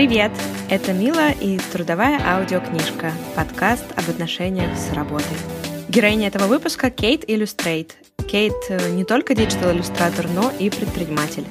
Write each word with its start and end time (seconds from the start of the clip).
Привет! 0.00 0.32
Это 0.70 0.94
Мила 0.94 1.30
и 1.30 1.58
трудовая 1.58 2.18
аудиокнижка, 2.24 3.12
подкаст 3.36 3.84
об 3.96 4.08
отношениях 4.08 4.74
с 4.74 4.94
работой. 4.94 5.36
Героиня 5.90 6.28
этого 6.28 6.44
выпуска 6.44 6.88
Kate 6.88 7.28
Illustrate. 7.28 7.98
Кейт 8.26 8.54
э, 8.70 8.92
не 8.92 9.04
только 9.04 9.34
диджитал-иллюстратор, 9.34 10.26
но 10.34 10.50
и 10.58 10.70
предприниматель. 10.70 11.44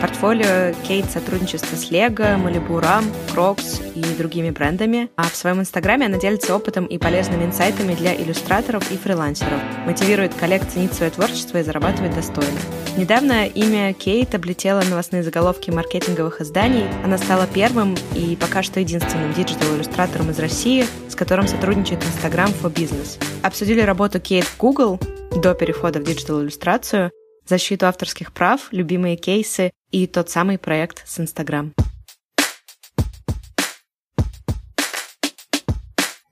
Портфолио 0.00 0.72
Кейт 0.86 1.10
сотрудничество 1.10 1.74
с 1.74 1.90
Lego, 1.90 2.40
Malibu 2.40 2.80
Rum, 2.80 3.04
Crocs 3.34 3.82
и 3.96 4.04
другими 4.16 4.50
брендами. 4.50 5.10
А 5.16 5.24
в 5.24 5.34
своем 5.34 5.58
инстаграме 5.58 6.06
она 6.06 6.16
делится 6.16 6.54
опытом 6.54 6.86
и 6.86 6.98
полезными 6.98 7.44
инсайтами 7.44 7.96
для 7.96 8.14
иллюстраторов 8.14 8.88
и 8.92 8.96
фрилансеров. 8.96 9.60
Мотивирует 9.84 10.32
коллег 10.32 10.62
ценить 10.72 10.92
свое 10.92 11.10
творчество 11.10 11.58
и 11.58 11.64
зарабатывать 11.64 12.14
достойно. 12.14 12.60
Недавно 12.96 13.46
имя 13.46 13.92
Кейт 13.92 14.34
облетело 14.34 14.80
новостные 14.80 15.22
заголовки 15.22 15.70
маркетинговых 15.70 16.40
изданий. 16.40 16.88
Она 17.04 17.18
стала 17.18 17.46
первым 17.46 17.94
и 18.14 18.36
пока 18.36 18.62
что 18.62 18.80
единственным 18.80 19.34
диджитал-иллюстратором 19.34 20.30
из 20.30 20.38
России, 20.38 20.86
с 21.06 21.14
которым 21.14 21.46
сотрудничает 21.46 22.02
Instagram 22.02 22.48
for 22.48 22.72
Business. 22.72 23.22
Обсудили 23.42 23.82
работу 23.82 24.18
Кейт 24.18 24.44
в 24.44 24.56
Google 24.56 24.98
до 25.30 25.52
перехода 25.52 26.00
в 26.00 26.04
диджитал-иллюстрацию, 26.04 27.10
защиту 27.46 27.84
авторских 27.84 28.32
прав, 28.32 28.68
любимые 28.70 29.16
кейсы 29.16 29.72
и 29.90 30.06
тот 30.06 30.30
самый 30.30 30.56
проект 30.56 31.06
с 31.06 31.20
Инстаграм. 31.20 31.74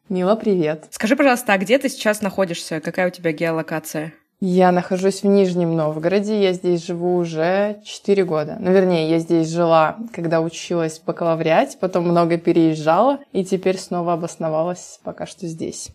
Мила, 0.09 0.35
привет. 0.35 0.87
Скажи, 0.93 1.15
пожалуйста, 1.15 1.53
а 1.53 1.59
где 1.59 1.77
ты 1.79 1.91
сейчас 1.91 2.23
находишься? 2.23 2.81
Какая 2.81 3.09
у 3.09 3.11
тебя 3.11 3.33
геолокация? 3.33 4.15
Я 4.47 4.73
нахожусь 4.73 5.23
в 5.23 5.27
Нижнем 5.27 5.75
Новгороде, 5.75 6.39
я 6.39 6.53
здесь 6.53 6.85
живу 6.85 7.17
уже 7.17 7.81
4 7.83 8.25
года. 8.25 8.59
Ну, 8.61 8.73
вернее, 8.73 9.09
я 9.09 9.19
здесь 9.19 9.49
жила, 9.49 9.97
когда 10.13 10.43
училась 10.43 10.99
в 10.99 11.05
бакалавриате, 11.07 11.79
потом 11.81 12.05
много 12.05 12.37
переезжала, 12.37 13.21
и 13.33 13.43
теперь 13.43 13.79
снова 13.79 14.13
обосновалась 14.13 15.01
пока 15.03 15.25
что 15.25 15.47
здесь. 15.47 15.93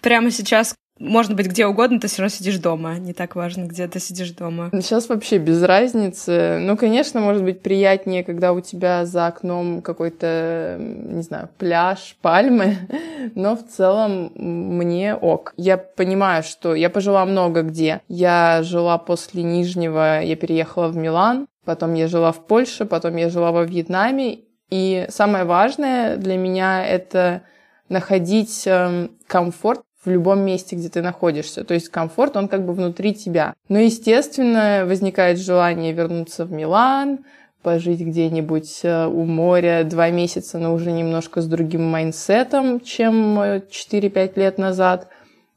Прямо 0.00 0.30
сейчас 0.30 0.76
можно 0.98 1.34
быть 1.34 1.46
где 1.46 1.66
угодно, 1.66 2.00
ты 2.00 2.08
все 2.08 2.22
равно 2.22 2.34
сидишь 2.34 2.58
дома. 2.58 2.98
Не 2.98 3.12
так 3.12 3.36
важно, 3.36 3.64
где 3.64 3.86
ты 3.86 4.00
сидишь 4.00 4.30
дома. 4.30 4.70
Сейчас 4.72 5.08
вообще 5.08 5.38
без 5.38 5.62
разницы. 5.62 6.58
Ну, 6.60 6.76
конечно, 6.76 7.20
может 7.20 7.44
быть 7.44 7.62
приятнее, 7.62 8.24
когда 8.24 8.52
у 8.52 8.60
тебя 8.60 9.06
за 9.06 9.26
окном 9.28 9.82
какой-то, 9.82 10.76
не 10.78 11.22
знаю, 11.22 11.48
пляж, 11.58 12.16
пальмы, 12.20 12.76
но 13.34 13.56
в 13.56 13.66
целом 13.66 14.32
мне 14.34 15.14
ок. 15.14 15.54
Я 15.56 15.76
понимаю, 15.78 16.42
что 16.42 16.74
я 16.74 16.90
пожила 16.90 17.24
много 17.24 17.62
где. 17.62 18.00
Я 18.08 18.62
жила 18.62 18.98
после 18.98 19.42
Нижнего, 19.42 20.20
я 20.20 20.36
переехала 20.36 20.88
в 20.88 20.96
Милан, 20.96 21.46
потом 21.64 21.94
я 21.94 22.08
жила 22.08 22.32
в 22.32 22.46
Польше, 22.46 22.86
потом 22.86 23.16
я 23.16 23.30
жила 23.30 23.52
во 23.52 23.64
Вьетнаме. 23.64 24.40
И 24.70 25.06
самое 25.08 25.44
важное 25.44 26.16
для 26.16 26.36
меня— 26.36 26.86
это 26.86 27.42
находить 27.88 28.64
эм, 28.66 29.12
комфорт 29.26 29.80
в 30.04 30.10
любом 30.10 30.40
месте, 30.40 30.76
где 30.76 30.88
ты 30.88 31.02
находишься. 31.02 31.64
То 31.64 31.74
есть 31.74 31.88
комфорт, 31.88 32.36
он 32.36 32.48
как 32.48 32.64
бы 32.64 32.72
внутри 32.72 33.14
тебя. 33.14 33.54
Но, 33.68 33.78
естественно, 33.78 34.84
возникает 34.86 35.38
желание 35.38 35.92
вернуться 35.92 36.44
в 36.44 36.52
Милан, 36.52 37.20
пожить 37.62 38.00
где-нибудь 38.00 38.80
э, 38.84 39.06
у 39.06 39.24
моря 39.24 39.82
два 39.84 40.10
месяца, 40.10 40.58
но 40.58 40.72
уже 40.72 40.92
немножко 40.92 41.40
с 41.40 41.46
другим 41.46 41.84
майнсетом, 41.84 42.80
чем 42.80 43.38
4-5 43.38 43.70
э, 44.14 44.30
лет 44.36 44.58
назад. 44.58 45.08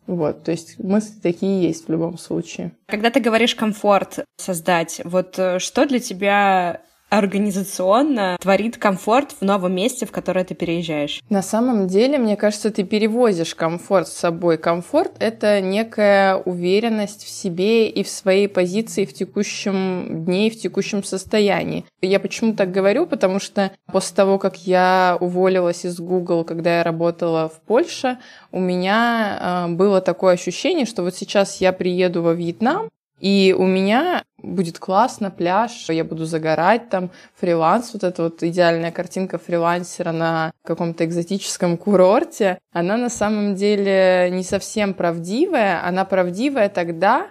Вот, 0.08 0.44
то 0.44 0.52
есть 0.52 0.80
мысли 0.80 1.20
такие 1.22 1.62
есть 1.62 1.88
в 1.88 1.92
любом 1.92 2.18
случае. 2.18 2.72
Когда 2.88 3.12
ты 3.12 3.20
говоришь 3.20 3.56
комфорт 3.56 4.26
создать, 4.36 5.02
вот 5.04 5.38
э, 5.38 5.60
что 5.60 5.86
для 5.86 6.00
тебя 6.00 6.82
организационно 7.12 8.38
творит 8.40 8.78
комфорт 8.78 9.36
в 9.40 9.44
новом 9.44 9.76
месте, 9.76 10.06
в 10.06 10.12
которое 10.12 10.46
ты 10.46 10.56
переезжаешь? 10.56 11.22
На 11.30 11.42
самом 11.42 11.88
деле, 11.88 12.18
мне 12.18 12.38
кажется, 12.38 12.72
ты 12.72 12.84
перевозишь 12.84 13.54
комфорт 13.54 14.08
с 14.08 14.14
собой. 14.14 14.58
Комфорт— 14.58 15.12
это 15.20 15.60
некая 15.60 16.38
уверенность 16.38 17.26
в 17.26 17.30
себе 17.30 17.90
и 17.90 18.04
в 18.04 18.10
своей 18.10 18.48
позиции 18.48 19.06
в 19.06 19.14
текущем 19.14 20.24
дне 20.24 20.48
и 20.48 20.50
в 20.50 20.60
текущем 20.60 21.04
состоянии. 21.04 21.86
Я 22.02 22.22
почему 22.22 22.54
так 22.54 22.72
говорю? 22.72 23.06
Потому 23.06 23.40
что 23.40 23.72
после 23.92 24.16
того, 24.16 24.40
как 24.40 24.66
я 24.66 25.18
уволилась 25.20 25.86
из 25.86 26.00
Google, 26.00 26.46
когда 26.46 26.78
я 26.78 26.84
работала 26.84 27.50
в 27.50 27.60
Польше, 27.60 28.20
у 28.54 28.60
меня 28.60 29.68
э, 29.68 29.72
было 29.74 30.00
такое 30.00 30.36
ощущение, 30.36 30.86
что 30.86 31.04
вот 31.04 31.14
сейчас 31.14 31.60
я 31.60 31.74
приеду 31.74 32.22
во 32.22 32.34
Вьетнам, 32.34 32.90
и 33.22 33.56
у 33.58 33.68
меня 33.68 34.24
будет 34.40 34.80
классно, 34.80 35.30
пляж, 35.30 35.90
я 35.90 36.04
буду 36.04 36.26
загорать 36.26 36.90
там, 36.90 37.12
фриланс, 37.40 37.92
вот 37.94 38.04
эта 38.04 38.24
вот 38.24 38.42
идеальная 38.42 38.92
картинка 38.92 39.38
фрилансера 39.38 40.12
на 40.12 40.52
каком-то 40.66 41.06
экзотическом 41.06 41.78
курорте, 41.78 42.58
она 42.74 42.98
на 42.98 43.10
самом 43.10 43.54
деле 43.54 44.30
не 44.32 44.44
совсем 44.44 44.96
правдивая, 44.96 45.86
она 45.86 46.04
правдивая 46.04 46.68
тогда, 46.70 47.28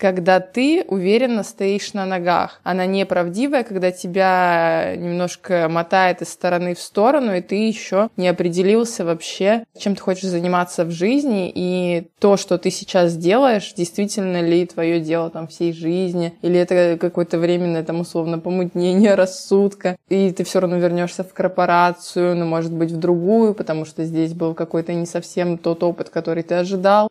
когда 0.00 0.40
ты 0.40 0.82
уверенно 0.88 1.42
стоишь 1.42 1.92
на 1.92 2.06
ногах. 2.06 2.60
Она 2.64 2.86
неправдивая, 2.86 3.64
когда 3.64 3.92
тебя 3.92 4.94
немножко 4.96 5.68
мотает 5.70 6.22
из 6.22 6.30
стороны 6.30 6.74
в 6.74 6.80
сторону, 6.80 7.36
и 7.36 7.42
ты 7.42 7.66
еще 7.66 8.08
не 8.16 8.26
определился 8.26 9.04
вообще, 9.04 9.64
чем 9.78 9.94
ты 9.94 10.00
хочешь 10.00 10.24
заниматься 10.24 10.86
в 10.86 10.90
жизни, 10.90 11.52
и 11.54 12.08
то, 12.18 12.38
что 12.38 12.56
ты 12.56 12.70
сейчас 12.70 13.14
делаешь, 13.14 13.74
действительно 13.76 14.40
ли 14.40 14.64
твое 14.64 15.00
дело 15.00 15.28
там 15.28 15.48
всей 15.48 15.74
жизни, 15.74 16.32
или 16.40 16.58
это 16.58 16.96
какое-то 16.98 17.38
временное 17.38 17.84
там 17.84 18.00
условно 18.00 18.38
помутнение 18.38 19.14
рассудка, 19.20 19.96
и 20.08 20.32
ты 20.32 20.44
все 20.44 20.60
равно 20.60 20.78
вернешься 20.78 21.24
в 21.24 21.34
корпорацию, 21.34 22.34
но 22.36 22.46
может 22.46 22.72
быть 22.72 22.90
в 22.90 22.96
другую, 22.96 23.52
потому 23.52 23.84
что 23.84 24.04
здесь 24.04 24.32
был 24.32 24.54
какой-то 24.54 24.94
не 24.94 25.04
совсем 25.04 25.58
тот 25.58 25.82
опыт, 25.82 26.08
который 26.08 26.42
ты 26.42 26.54
ожидал. 26.54 27.10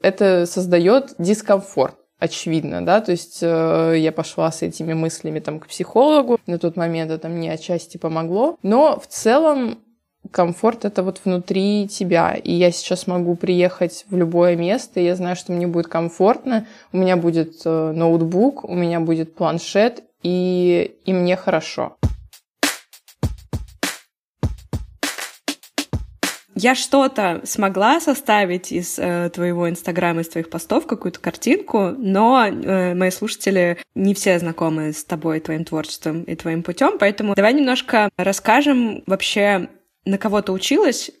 Это 0.00 0.46
создает 0.46 1.14
дискомфорт 1.18 1.96
очевидно, 2.18 2.84
да, 2.84 3.00
то 3.00 3.12
есть 3.12 3.38
э, 3.42 3.94
я 3.96 4.12
пошла 4.12 4.50
с 4.50 4.62
этими 4.62 4.92
мыслями 4.92 5.40
там 5.40 5.60
к 5.60 5.66
психологу, 5.66 6.38
на 6.46 6.58
тот 6.58 6.76
момент 6.76 7.10
это 7.10 7.28
мне 7.28 7.52
отчасти 7.52 7.96
помогло, 7.96 8.58
но 8.62 8.98
в 8.98 9.06
целом 9.06 9.78
комфорт 10.30 10.84
это 10.84 11.02
вот 11.02 11.20
внутри 11.24 11.88
тебя, 11.88 12.34
и 12.34 12.52
я 12.52 12.70
сейчас 12.70 13.06
могу 13.06 13.36
приехать 13.36 14.04
в 14.10 14.16
любое 14.16 14.56
место, 14.56 15.00
и 15.00 15.04
я 15.04 15.16
знаю, 15.16 15.36
что 15.36 15.52
мне 15.52 15.66
будет 15.66 15.86
комфортно, 15.86 16.66
у 16.92 16.98
меня 16.98 17.16
будет 17.16 17.62
э, 17.64 17.92
ноутбук, 17.92 18.64
у 18.64 18.74
меня 18.74 19.00
будет 19.00 19.34
планшет, 19.34 20.02
и, 20.22 20.96
и 21.04 21.12
мне 21.12 21.36
хорошо. 21.36 21.96
Я 26.60 26.74
что-то 26.74 27.40
смогла 27.44 28.00
составить 28.00 28.72
из 28.72 28.98
э, 28.98 29.30
твоего 29.32 29.70
инстаграма, 29.70 30.22
из 30.22 30.28
твоих 30.28 30.50
постов, 30.50 30.86
какую-то 30.86 31.20
картинку, 31.20 31.94
но 31.96 32.46
э, 32.46 32.94
мои 32.94 33.10
слушатели 33.10 33.78
не 33.94 34.12
все 34.12 34.40
знакомы 34.40 34.92
с 34.92 35.04
тобой, 35.04 35.38
твоим 35.38 35.64
творчеством 35.64 36.22
и 36.22 36.34
твоим 36.34 36.64
путем, 36.64 36.98
поэтому 36.98 37.36
давай 37.36 37.54
немножко 37.54 38.08
расскажем 38.16 39.04
вообще, 39.06 39.68
на 40.04 40.18
кого 40.18 40.42
ты 40.42 40.50
училась, 40.50 41.12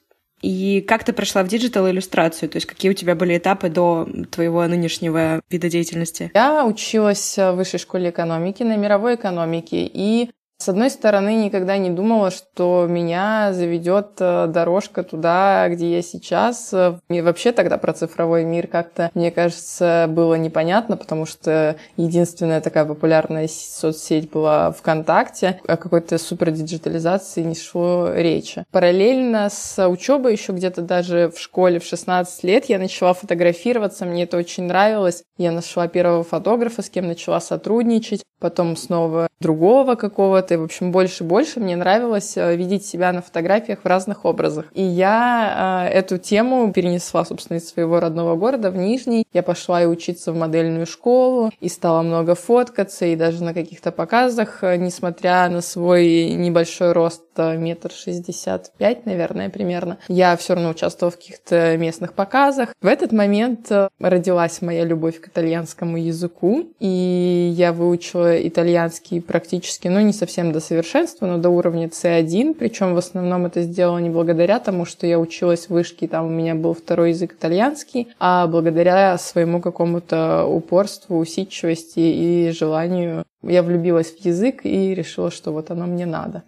и 0.42 0.84
как 0.86 1.04
ты 1.04 1.12
прошла 1.12 1.44
в 1.44 1.48
диджитал 1.48 1.88
иллюстрацию? 1.88 2.48
То 2.48 2.56
есть 2.56 2.66
какие 2.66 2.90
у 2.90 2.94
тебя 2.94 3.14
были 3.14 3.38
этапы 3.38 3.68
до 3.68 4.08
твоего 4.30 4.66
нынешнего 4.66 5.40
вида 5.50 5.68
деятельности? 5.68 6.30
Я 6.34 6.64
училась 6.64 7.36
в 7.36 7.52
высшей 7.52 7.80
школе 7.80 8.10
экономики 8.10 8.62
на 8.62 8.76
мировой 8.76 9.16
экономике 9.16 9.88
и 9.92 10.30
с 10.58 10.68
одной 10.68 10.90
стороны, 10.90 11.36
никогда 11.36 11.78
не 11.78 11.88
думала, 11.88 12.32
что 12.32 12.86
меня 12.88 13.52
заведет 13.52 14.16
э, 14.18 14.48
дорожка 14.48 15.04
туда, 15.04 15.68
где 15.68 15.94
я 15.94 16.02
сейчас. 16.02 16.74
И 17.08 17.20
вообще 17.20 17.52
тогда 17.52 17.78
про 17.78 17.92
цифровой 17.92 18.44
мир 18.44 18.66
как-то, 18.66 19.12
мне 19.14 19.30
кажется, 19.30 20.06
было 20.08 20.34
непонятно, 20.34 20.96
потому 20.96 21.26
что 21.26 21.76
единственная 21.96 22.60
такая 22.60 22.84
популярная 22.86 23.46
соцсеть 23.48 24.30
была 24.32 24.72
ВКонтакте. 24.72 25.60
О 25.68 25.76
какой-то 25.76 26.18
супердиджитализации 26.18 27.42
не 27.42 27.54
шло 27.54 28.12
речи. 28.12 28.64
Параллельно 28.72 29.50
с 29.50 29.86
учебой 29.88 30.32
еще 30.32 30.50
где-то 30.50 30.82
даже 30.82 31.30
в 31.34 31.38
школе 31.38 31.78
в 31.78 31.84
16 31.84 32.42
лет 32.42 32.64
я 32.64 32.80
начала 32.80 33.14
фотографироваться, 33.14 34.06
мне 34.06 34.24
это 34.24 34.36
очень 34.36 34.64
нравилось. 34.64 35.22
Я 35.36 35.52
нашла 35.52 35.86
первого 35.86 36.24
фотографа, 36.24 36.82
с 36.82 36.90
кем 36.90 37.06
начала 37.06 37.40
сотрудничать, 37.40 38.24
потом 38.40 38.76
снова 38.76 39.28
другого 39.40 39.94
какого-то 39.94 40.47
вот, 40.48 40.52
и, 40.52 40.56
в 40.56 40.64
общем, 40.64 40.92
больше 40.92 41.24
и 41.24 41.26
больше 41.26 41.60
мне 41.60 41.76
нравилось 41.76 42.36
э, 42.36 42.56
видеть 42.56 42.84
себя 42.86 43.12
на 43.12 43.22
фотографиях 43.22 43.80
в 43.82 43.86
разных 43.86 44.24
образах. 44.24 44.66
И 44.72 44.82
я 44.82 45.88
э, 45.90 45.92
эту 45.92 46.18
тему 46.18 46.72
перенесла, 46.72 47.24
собственно, 47.24 47.58
из 47.58 47.68
своего 47.68 48.00
родного 48.00 48.36
города 48.36 48.70
в 48.70 48.76
Нижний. 48.76 49.24
Я 49.32 49.42
пошла 49.42 49.82
и 49.82 49.86
учиться 49.86 50.32
в 50.32 50.36
модельную 50.36 50.86
школу, 50.86 51.50
и 51.60 51.68
стала 51.68 52.02
много 52.02 52.34
фоткаться, 52.34 53.06
и 53.06 53.16
даже 53.16 53.42
на 53.42 53.54
каких-то 53.54 53.92
показах, 53.92 54.62
э, 54.62 54.76
несмотря 54.76 55.48
на 55.48 55.60
свой 55.60 56.30
небольшой 56.30 56.92
рост 56.92 57.22
роста 57.38 57.56
метр 57.56 57.90
шестьдесят 57.90 58.72
пять, 58.78 59.06
наверное, 59.06 59.48
примерно. 59.48 59.98
Я 60.08 60.36
все 60.36 60.54
равно 60.54 60.70
участвовала 60.70 61.12
в 61.12 61.16
каких-то 61.16 61.76
местных 61.76 62.12
показах. 62.12 62.74
В 62.82 62.86
этот 62.86 63.12
момент 63.12 63.70
э, 63.70 63.88
родилась 64.00 64.60
моя 64.62 64.84
любовь 64.84 65.20
к 65.20 65.28
итальянскому 65.28 65.96
языку, 65.96 66.66
и 66.80 67.52
я 67.54 67.72
выучила 67.72 68.46
итальянский 68.46 69.20
практически, 69.20 69.88
ну, 69.88 70.00
не 70.00 70.12
совсем 70.12 70.52
до 70.52 70.60
совершенства, 70.60 71.26
но 71.26 71.38
до 71.38 71.50
уровня 71.50 71.88
C1, 71.88 72.54
причем 72.54 72.94
в 72.94 72.98
основном 72.98 73.46
это 73.46 73.62
сделала 73.62 73.98
не 73.98 74.10
благодаря 74.10 74.58
тому, 74.58 74.84
что 74.84 75.06
я 75.06 75.18
училась 75.18 75.66
в 75.66 75.70
вышке, 75.70 76.08
там 76.08 76.26
у 76.26 76.30
меня 76.30 76.54
был 76.54 76.74
второй 76.74 77.10
язык 77.10 77.34
итальянский, 77.34 78.08
а 78.18 78.46
благодаря 78.46 79.16
своему 79.18 79.60
какому-то 79.60 80.44
упорству, 80.44 81.18
усидчивости 81.18 82.00
и 82.00 82.50
желанию. 82.50 83.24
Я 83.42 83.62
влюбилась 83.62 84.10
в 84.10 84.24
язык 84.24 84.60
и 84.64 84.94
решила, 84.94 85.30
что 85.30 85.52
вот 85.52 85.70
оно 85.70 85.86
мне 85.86 86.06
надо. 86.06 86.42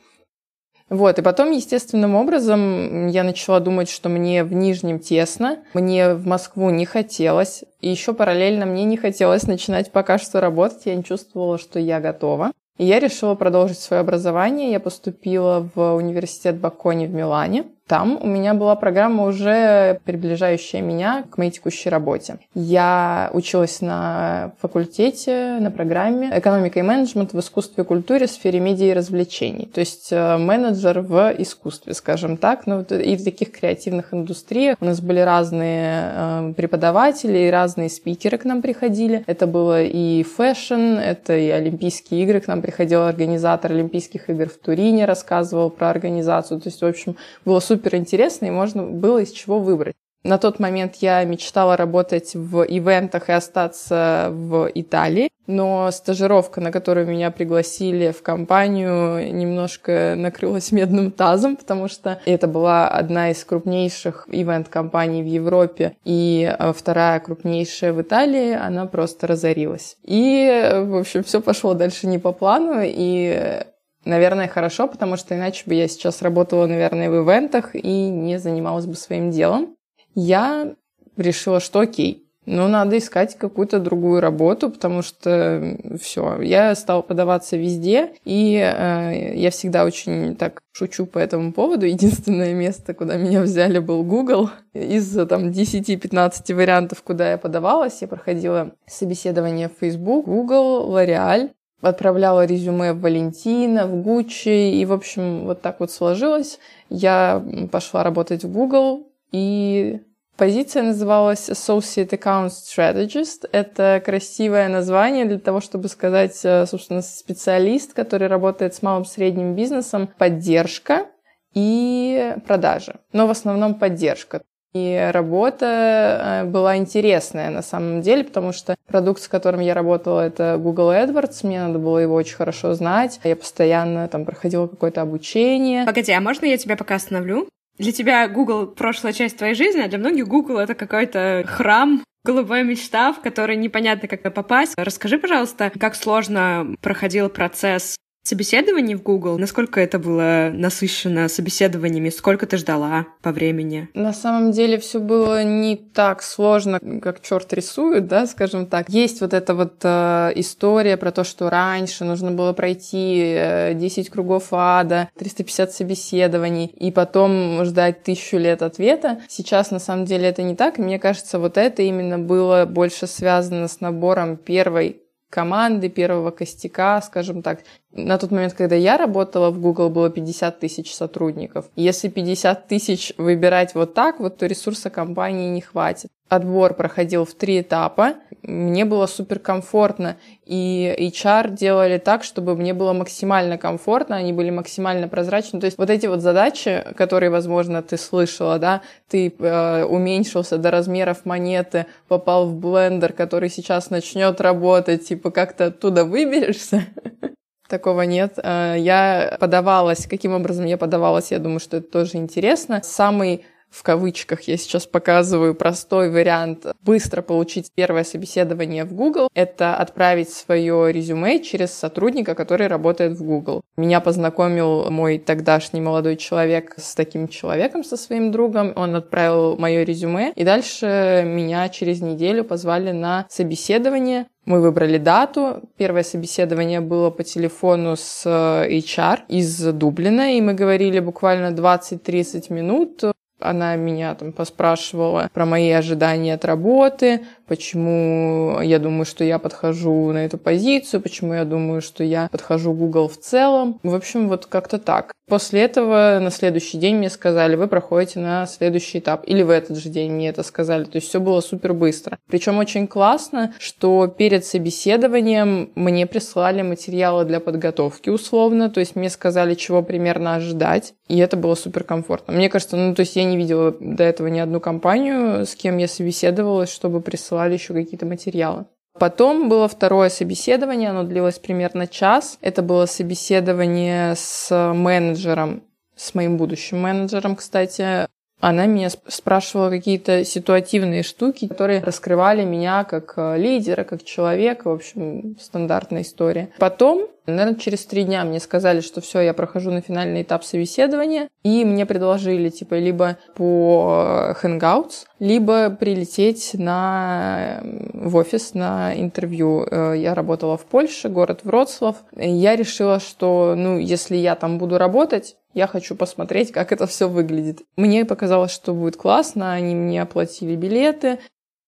Вот, 0.90 1.20
и 1.20 1.22
потом, 1.22 1.52
естественным 1.52 2.16
образом, 2.16 3.06
я 3.06 3.22
начала 3.22 3.60
думать, 3.60 3.88
что 3.88 4.08
мне 4.08 4.42
в 4.42 4.52
Нижнем 4.52 4.98
тесно, 4.98 5.60
мне 5.72 6.14
в 6.14 6.26
Москву 6.26 6.68
не 6.70 6.84
хотелось, 6.84 7.62
и 7.80 7.88
еще 7.88 8.12
параллельно 8.12 8.66
мне 8.66 8.82
не 8.82 8.96
хотелось 8.96 9.44
начинать 9.44 9.92
пока 9.92 10.18
что 10.18 10.40
работать, 10.40 10.82
я 10.86 10.96
не 10.96 11.04
чувствовала, 11.04 11.58
что 11.58 11.78
я 11.78 12.00
готова. 12.00 12.50
И 12.76 12.84
я 12.86 12.98
решила 12.98 13.34
продолжить 13.34 13.78
свое 13.78 14.00
образование. 14.00 14.72
Я 14.72 14.80
поступила 14.80 15.68
в 15.74 15.96
университет 15.96 16.56
Боккони 16.56 17.06
в 17.06 17.12
Милане. 17.12 17.66
Там 17.90 18.20
у 18.22 18.26
меня 18.28 18.54
была 18.54 18.76
программа 18.76 19.24
уже 19.24 19.98
приближающая 20.04 20.80
меня 20.80 21.24
к 21.28 21.38
моей 21.38 21.50
текущей 21.50 21.88
работе. 21.88 22.38
Я 22.54 23.30
училась 23.32 23.80
на 23.80 24.52
факультете, 24.60 25.58
на 25.58 25.72
программе 25.72 26.30
экономика 26.32 26.78
и 26.78 26.82
менеджмент 26.82 27.32
в 27.32 27.40
искусстве 27.40 27.82
и 27.82 27.84
культуре 27.84 28.28
в 28.28 28.30
сфере 28.30 28.60
медиа 28.60 28.90
и 28.90 28.92
развлечений. 28.92 29.66
То 29.66 29.80
есть 29.80 30.12
э, 30.12 30.36
менеджер 30.36 31.00
в 31.00 31.34
искусстве, 31.36 31.94
скажем 31.94 32.36
так. 32.36 32.68
Ну, 32.68 32.82
и 32.82 33.16
в 33.16 33.24
таких 33.24 33.50
креативных 33.50 34.14
индустриях 34.14 34.76
у 34.80 34.84
нас 34.84 35.00
были 35.00 35.18
разные 35.18 36.12
э, 36.14 36.52
преподаватели 36.56 37.38
и 37.38 37.50
разные 37.50 37.88
спикеры 37.88 38.38
к 38.38 38.44
нам 38.44 38.62
приходили. 38.62 39.24
Это 39.26 39.48
было 39.48 39.82
и 39.82 40.22
fashion, 40.22 40.98
это 40.98 41.36
и 41.36 41.48
Олимпийские 41.48 42.22
игры. 42.22 42.38
К 42.38 42.46
нам 42.46 42.62
приходил 42.62 43.02
организатор 43.02 43.72
Олимпийских 43.72 44.30
игр 44.30 44.48
в 44.48 44.58
Турине, 44.64 45.06
рассказывал 45.06 45.70
про 45.70 45.90
организацию. 45.90 46.60
То 46.60 46.68
есть, 46.68 46.82
в 46.82 46.86
общем, 46.86 47.16
было 47.44 47.58
супер 47.58 47.79
супер 47.80 47.96
интересно, 47.96 48.46
и 48.46 48.50
можно 48.50 48.82
было 48.82 49.18
из 49.18 49.30
чего 49.30 49.58
выбрать. 49.58 49.94
На 50.22 50.36
тот 50.36 50.58
момент 50.60 50.96
я 50.96 51.24
мечтала 51.24 51.78
работать 51.78 52.34
в 52.34 52.62
ивентах 52.64 53.30
и 53.30 53.32
остаться 53.32 54.28
в 54.30 54.70
Италии, 54.74 55.30
но 55.46 55.90
стажировка, 55.90 56.60
на 56.60 56.70
которую 56.70 57.06
меня 57.06 57.30
пригласили 57.30 58.10
в 58.10 58.22
компанию, 58.22 59.34
немножко 59.34 60.12
накрылась 60.18 60.72
медным 60.78 61.10
тазом, 61.10 61.56
потому 61.56 61.88
что 61.88 62.20
это 62.26 62.48
была 62.48 62.86
одна 62.88 63.30
из 63.30 63.42
крупнейших 63.44 64.28
ивент-компаний 64.30 65.22
в 65.22 65.26
Европе 65.26 65.96
и 66.04 66.54
э, 66.58 66.72
вторая 66.76 67.18
крупнейшая 67.20 67.94
в 67.94 68.02
Италии, 68.02 68.52
она 68.52 68.84
просто 68.84 69.26
разорилась. 69.26 69.96
И, 70.04 70.82
в 70.84 70.96
общем, 70.96 71.24
все 71.24 71.40
пошло 71.40 71.72
дальше 71.72 72.06
не 72.06 72.18
по 72.18 72.32
плану, 72.32 72.82
и 72.82 73.64
Наверное, 74.04 74.48
хорошо, 74.48 74.88
потому 74.88 75.16
что 75.16 75.34
иначе 75.34 75.64
бы 75.66 75.74
я 75.74 75.86
сейчас 75.88 76.22
работала, 76.22 76.66
наверное, 76.66 77.10
в 77.10 77.24
ивентах 77.24 77.74
и 77.74 78.08
не 78.08 78.38
занималась 78.38 78.86
бы 78.86 78.94
своим 78.94 79.30
делом. 79.30 79.76
Я 80.14 80.74
решила, 81.16 81.60
что 81.60 81.80
окей, 81.80 82.30
ну, 82.46 82.68
надо 82.68 82.96
искать 82.96 83.36
какую-то 83.36 83.78
другую 83.78 84.20
работу, 84.20 84.70
потому 84.70 85.02
что 85.02 85.76
все, 86.00 86.40
я 86.40 86.74
стала 86.74 87.02
подаваться 87.02 87.58
везде, 87.58 88.14
и 88.24 88.56
э, 88.56 89.34
я 89.36 89.50
всегда 89.50 89.84
очень 89.84 90.34
так 90.36 90.62
шучу 90.72 91.04
по 91.04 91.18
этому 91.18 91.52
поводу. 91.52 91.84
Единственное 91.84 92.54
место, 92.54 92.94
куда 92.94 93.18
меня 93.18 93.42
взяли, 93.42 93.78
был 93.78 94.02
Google. 94.04 94.50
Из 94.72 95.12
там 95.28 95.50
10-15 95.50 96.54
вариантов, 96.54 97.02
куда 97.02 97.32
я 97.32 97.38
подавалась, 97.38 98.00
я 98.00 98.08
проходила 98.08 98.72
собеседование 98.86 99.68
в 99.68 99.78
Facebook, 99.78 100.24
Google, 100.24 100.90
L'Oreal, 100.90 101.50
отправляла 101.80 102.44
резюме 102.44 102.92
в 102.92 103.00
Валентина, 103.00 103.86
в 103.86 104.02
Гуччи, 104.02 104.70
и, 104.72 104.84
в 104.84 104.92
общем, 104.92 105.44
вот 105.46 105.62
так 105.62 105.80
вот 105.80 105.90
сложилось. 105.90 106.58
Я 106.88 107.42
пошла 107.70 108.02
работать 108.02 108.44
в 108.44 108.52
Google, 108.52 109.08
и 109.32 110.00
позиция 110.36 110.82
называлась 110.82 111.48
Associate 111.48 112.08
Account 112.08 112.50
Strategist. 112.50 113.48
Это 113.52 114.02
красивое 114.04 114.68
название 114.68 115.24
для 115.24 115.38
того, 115.38 115.60
чтобы 115.60 115.88
сказать, 115.88 116.38
э, 116.44 116.66
собственно, 116.66 117.02
специалист, 117.02 117.94
который 117.94 118.28
работает 118.28 118.74
с 118.74 118.82
малым-средним 118.82 119.54
бизнесом, 119.54 120.08
поддержка 120.18 121.06
и 121.54 122.34
продажи. 122.46 123.00
Но 123.12 123.26
в 123.26 123.30
основном 123.30 123.74
поддержка. 123.74 124.42
И 124.72 125.10
работа 125.12 126.42
э, 126.42 126.44
была 126.44 126.76
интересная 126.76 127.50
на 127.50 127.62
самом 127.62 128.02
деле, 128.02 128.22
потому 128.22 128.52
что 128.52 128.76
продукт, 128.86 129.20
с 129.20 129.28
которым 129.28 129.60
я 129.60 129.74
работала, 129.74 130.20
это 130.20 130.58
Google 130.58 130.92
AdWords. 130.92 131.44
Мне 131.46 131.60
надо 131.60 131.78
было 131.78 131.98
его 131.98 132.14
очень 132.14 132.36
хорошо 132.36 132.74
знать. 132.74 133.20
Я 133.24 133.34
постоянно 133.34 134.06
там 134.08 134.24
проходила 134.24 134.68
какое-то 134.68 135.02
обучение. 135.02 135.84
Погоди, 135.86 136.12
а 136.12 136.20
можно 136.20 136.46
я 136.46 136.56
тебя 136.56 136.76
пока 136.76 136.96
остановлю? 136.96 137.48
Для 137.78 137.92
тебя 137.92 138.28
Google— 138.28 138.66
прошлая 138.76 139.12
часть 139.12 139.38
твоей 139.38 139.54
жизни, 139.54 139.80
а 139.80 139.88
для 139.88 139.98
многих 139.98 140.28
Google— 140.28 140.58
это 140.58 140.74
какой-то 140.74 141.44
храм, 141.46 142.04
голубая 142.24 142.62
мечта, 142.62 143.12
в 143.12 143.20
который 143.20 143.56
непонятно, 143.56 144.06
как 144.06 144.34
попасть. 144.34 144.74
Расскажи, 144.76 145.18
пожалуйста, 145.18 145.72
как 145.80 145.94
сложно 145.94 146.76
проходил 146.80 147.28
процесс 147.30 147.96
собеседований 148.30 148.94
в 148.94 149.02
Google? 149.02 149.38
Насколько 149.38 149.80
это 149.80 149.98
было 149.98 150.50
насыщено 150.54 151.28
собеседованиями? 151.28 152.10
Сколько 152.10 152.46
ты 152.46 152.56
ждала 152.56 153.06
по 153.22 153.32
времени? 153.32 153.88
На 153.94 154.12
самом 154.12 154.52
деле 154.52 154.78
все 154.78 155.00
было 155.00 155.42
не 155.42 155.76
так 155.76 156.22
сложно, 156.22 156.78
как 157.02 157.20
черт 157.22 157.52
рисует, 157.52 158.06
да, 158.06 158.26
скажем 158.26 158.66
так. 158.66 158.88
Есть 158.88 159.20
вот 159.20 159.34
эта 159.34 159.54
вот 159.54 159.74
э, 159.82 160.32
история 160.36 160.96
про 160.96 161.10
то, 161.10 161.24
что 161.24 161.50
раньше 161.50 162.04
нужно 162.04 162.30
было 162.30 162.52
пройти 162.52 163.34
э, 163.36 163.74
10 163.74 164.10
кругов 164.10 164.48
ада, 164.52 165.10
350 165.18 165.72
собеседований 165.72 166.66
и 166.66 166.92
потом 166.92 167.64
ждать 167.64 168.04
тысячу 168.04 168.36
лет 168.36 168.62
ответа. 168.62 169.20
Сейчас 169.28 169.72
на 169.72 169.80
самом 169.80 170.04
деле 170.04 170.28
это 170.28 170.42
не 170.42 170.54
так. 170.54 170.78
И 170.78 170.82
мне 170.82 171.00
кажется, 171.00 171.40
вот 171.40 171.58
это 171.58 171.82
именно 171.82 172.18
было 172.18 172.64
больше 172.64 173.08
связано 173.08 173.66
с 173.66 173.80
набором 173.80 174.36
первой 174.36 175.02
команды, 175.30 175.88
первого 175.88 176.30
костяка, 176.32 177.00
скажем 177.00 177.42
так. 177.42 177.60
На 177.92 178.18
тот 178.18 178.30
момент, 178.30 178.52
когда 178.52 178.76
я 178.76 178.98
работала 178.98 179.50
в 179.50 179.60
Google, 179.60 179.88
было 179.88 180.10
50 180.10 180.60
тысяч 180.60 180.94
сотрудников. 180.94 181.70
Если 181.76 182.08
50 182.08 182.68
тысяч 182.68 183.12
выбирать 183.16 183.74
вот 183.74 183.94
так, 183.94 184.20
вот, 184.20 184.36
то 184.36 184.46
ресурса 184.46 184.90
компании 184.90 185.48
не 185.48 185.60
хватит. 185.60 186.10
Отбор 186.30 186.74
проходил 186.74 187.24
в 187.24 187.34
три 187.34 187.60
этапа. 187.60 188.14
Мне 188.42 188.84
было 188.84 189.06
супер 189.06 189.40
комфортно. 189.40 190.16
И 190.46 190.94
HR 190.96 191.50
делали 191.50 191.98
так, 191.98 192.22
чтобы 192.22 192.54
мне 192.54 192.72
было 192.72 192.92
максимально 192.92 193.58
комфортно, 193.58 194.14
они 194.14 194.32
были 194.32 194.50
максимально 194.50 195.08
прозрачны. 195.08 195.58
То 195.58 195.66
есть 195.66 195.76
вот 195.76 195.90
эти 195.90 196.06
вот 196.06 196.20
задачи, 196.20 196.84
которые, 196.96 197.30
возможно, 197.30 197.82
ты 197.82 197.96
слышала, 197.96 198.60
да, 198.60 198.82
ты 199.08 199.34
э, 199.36 199.84
уменьшился 199.84 200.56
до 200.56 200.70
размеров 200.70 201.24
монеты, 201.24 201.86
попал 202.06 202.46
в 202.46 202.54
блендер, 202.54 203.12
который 203.12 203.50
сейчас 203.50 203.90
начнет 203.90 204.40
работать, 204.40 205.08
типа 205.08 205.32
как 205.32 205.54
то 205.54 205.66
оттуда 205.66 206.04
выберешься, 206.04 206.84
Такого 207.68 208.02
нет. 208.02 208.38
Э, 208.42 208.74
я 208.78 209.36
подавалась. 209.40 210.06
Каким 210.06 210.32
образом 210.32 210.64
я 210.64 210.76
подавалась, 210.76 211.30
я 211.32 211.40
думаю, 211.40 211.60
что 211.60 211.78
это 211.78 211.90
тоже 211.90 212.18
интересно. 212.18 212.80
Самый 212.84 213.44
в 213.70 213.82
кавычках 213.82 214.42
я 214.42 214.56
сейчас 214.56 214.86
показываю 214.86 215.54
простой 215.54 216.10
вариант 216.10 216.66
быстро 216.82 217.22
получить 217.22 217.70
первое 217.74 218.04
собеседование 218.04 218.84
в 218.84 218.92
Google, 218.92 219.28
это 219.34 219.76
отправить 219.76 220.30
свое 220.30 220.92
резюме 220.92 221.40
через 221.40 221.72
сотрудника, 221.72 222.34
который 222.34 222.66
работает 222.66 223.12
в 223.12 223.24
Google. 223.24 223.62
Меня 223.76 224.00
познакомил 224.00 224.90
мой 224.90 225.18
тогдашний 225.18 225.80
молодой 225.80 226.16
человек 226.16 226.74
с 226.76 226.94
таким 226.94 227.28
человеком, 227.28 227.84
со 227.84 227.96
своим 227.96 228.32
другом. 228.32 228.72
Он 228.76 228.96
отправил 228.96 229.56
мое 229.56 229.84
резюме, 229.84 230.32
и 230.34 230.44
дальше 230.44 231.22
меня 231.26 231.68
через 231.68 232.00
неделю 232.00 232.44
позвали 232.44 232.90
на 232.90 233.26
собеседование. 233.28 234.26
Мы 234.46 234.60
выбрали 234.60 234.98
дату. 234.98 235.62
Первое 235.76 236.02
собеседование 236.02 236.80
было 236.80 237.10
по 237.10 237.22
телефону 237.22 237.94
с 237.96 238.26
HR 238.26 239.20
из 239.28 239.58
Дублина, 239.72 240.36
и 240.36 240.40
мы 240.40 240.54
говорили 240.54 240.98
буквально 240.98 241.54
20-30 241.54 242.52
минут. 242.52 243.04
Она 243.40 243.76
меня 243.76 244.14
там 244.14 244.32
поспрашивала 244.32 245.28
про 245.32 245.46
мои 245.46 245.70
ожидания 245.70 246.34
от 246.34 246.44
работы, 246.44 247.24
почему 247.50 248.60
я 248.60 248.78
думаю, 248.78 249.04
что 249.04 249.24
я 249.24 249.40
подхожу 249.40 250.12
на 250.12 250.24
эту 250.24 250.38
позицию, 250.38 251.00
почему 251.00 251.34
я 251.34 251.44
думаю, 251.44 251.82
что 251.82 252.04
я 252.04 252.28
подхожу 252.30 252.72
Google 252.72 253.08
в 253.08 253.16
целом. 253.16 253.80
В 253.82 253.92
общем, 253.92 254.28
вот 254.28 254.46
как-то 254.46 254.78
так. 254.78 255.12
После 255.30 255.62
этого 255.62 256.18
на 256.20 256.30
следующий 256.30 256.76
день 256.76 256.96
мне 256.96 257.08
сказали, 257.08 257.54
вы 257.54 257.68
проходите 257.68 258.18
на 258.18 258.46
следующий 258.46 258.98
этап. 258.98 259.22
Или 259.26 259.42
в 259.42 259.50
этот 259.50 259.78
же 259.78 259.88
день 259.88 260.10
мне 260.10 260.28
это 260.28 260.42
сказали. 260.42 260.82
То 260.84 260.96
есть 260.96 261.08
все 261.08 261.20
было 261.20 261.40
супер 261.40 261.72
быстро. 261.72 262.18
Причем 262.28 262.58
очень 262.58 262.88
классно, 262.88 263.54
что 263.60 264.08
перед 264.08 264.44
собеседованием 264.44 265.70
мне 265.76 266.06
прислали 266.08 266.62
материалы 266.62 267.24
для 267.24 267.38
подготовки 267.38 268.10
условно. 268.10 268.70
То 268.70 268.80
есть 268.80 268.96
мне 268.96 269.08
сказали, 269.08 269.54
чего 269.54 269.82
примерно 269.82 270.34
ожидать. 270.34 270.94
И 271.06 271.18
это 271.18 271.36
было 271.36 271.54
супер 271.54 271.84
комфортно. 271.84 272.34
Мне 272.34 272.48
кажется, 272.48 272.76
ну 272.76 272.92
то 272.94 273.00
есть 273.00 273.14
я 273.14 273.22
не 273.22 273.36
видела 273.36 273.72
до 273.78 274.02
этого 274.02 274.26
ни 274.26 274.40
одну 274.40 274.58
компанию, 274.58 275.46
с 275.46 275.54
кем 275.54 275.78
я 275.78 275.86
собеседовалась, 275.86 276.72
чтобы 276.72 277.00
присылали 277.40 277.54
еще 277.54 277.74
какие-то 277.74 278.06
материалы. 278.06 278.66
Потом 278.98 279.48
было 279.48 279.68
второе 279.68 280.10
собеседование, 280.10 280.90
оно 280.90 281.04
длилось 281.04 281.38
примерно 281.38 281.86
час. 281.86 282.38
Это 282.40 282.62
было 282.62 282.86
собеседование 282.86 284.14
с 284.16 284.50
менеджером, 284.74 285.62
с 285.96 286.14
моим 286.14 286.36
будущим 286.36 286.80
менеджером, 286.80 287.36
кстати. 287.36 288.06
Она 288.40 288.66
меня 288.66 288.88
спрашивала 289.06 289.70
какие-то 289.70 290.24
ситуативные 290.24 291.02
штуки, 291.02 291.46
которые 291.46 291.82
раскрывали 291.82 292.44
меня 292.44 292.84
как 292.84 293.14
э, 293.16 293.36
лидера, 293.38 293.84
как 293.84 294.02
человека. 294.02 294.68
В 294.68 294.74
общем, 294.74 295.36
стандартная 295.38 296.02
история. 296.02 296.50
Потом 296.58 297.08
Наверное, 297.26 297.58
через 297.58 297.84
три 297.86 298.04
дня 298.04 298.24
мне 298.24 298.40
сказали, 298.40 298.80
что 298.80 299.00
все, 299.00 299.20
я 299.20 299.34
прохожу 299.34 299.70
на 299.70 299.80
финальный 299.80 300.22
этап 300.22 300.44
собеседования, 300.44 301.28
и 301.42 301.64
мне 301.64 301.86
предложили, 301.86 302.48
типа, 302.48 302.74
либо 302.74 303.18
по 303.34 304.34
Hangouts, 304.42 305.06
либо 305.18 305.70
прилететь 305.70 306.52
на, 306.54 307.60
в 307.92 308.16
офис 308.16 308.54
на 308.54 308.98
интервью. 308.98 309.66
Э, 309.70 309.94
я 309.96 310.14
работала 310.14 310.56
в 310.56 310.64
Польше, 310.64 311.08
город 311.08 311.40
Вроцлав. 311.44 311.96
Я 312.16 312.56
решила, 312.56 313.00
что, 313.00 313.54
ну, 313.56 313.78
если 313.78 314.16
я 314.16 314.34
там 314.34 314.58
буду 314.58 314.78
работать, 314.78 315.36
я 315.54 315.66
хочу 315.66 315.94
посмотреть, 315.96 316.52
как 316.52 316.72
это 316.72 316.86
все 316.86 317.08
выглядит. 317.08 317.62
Мне 317.76 318.04
показалось, 318.04 318.52
что 318.52 318.74
будет 318.74 318.96
классно, 318.96 319.52
они 319.52 319.74
мне 319.74 320.02
оплатили 320.02 320.56
билеты. 320.56 321.18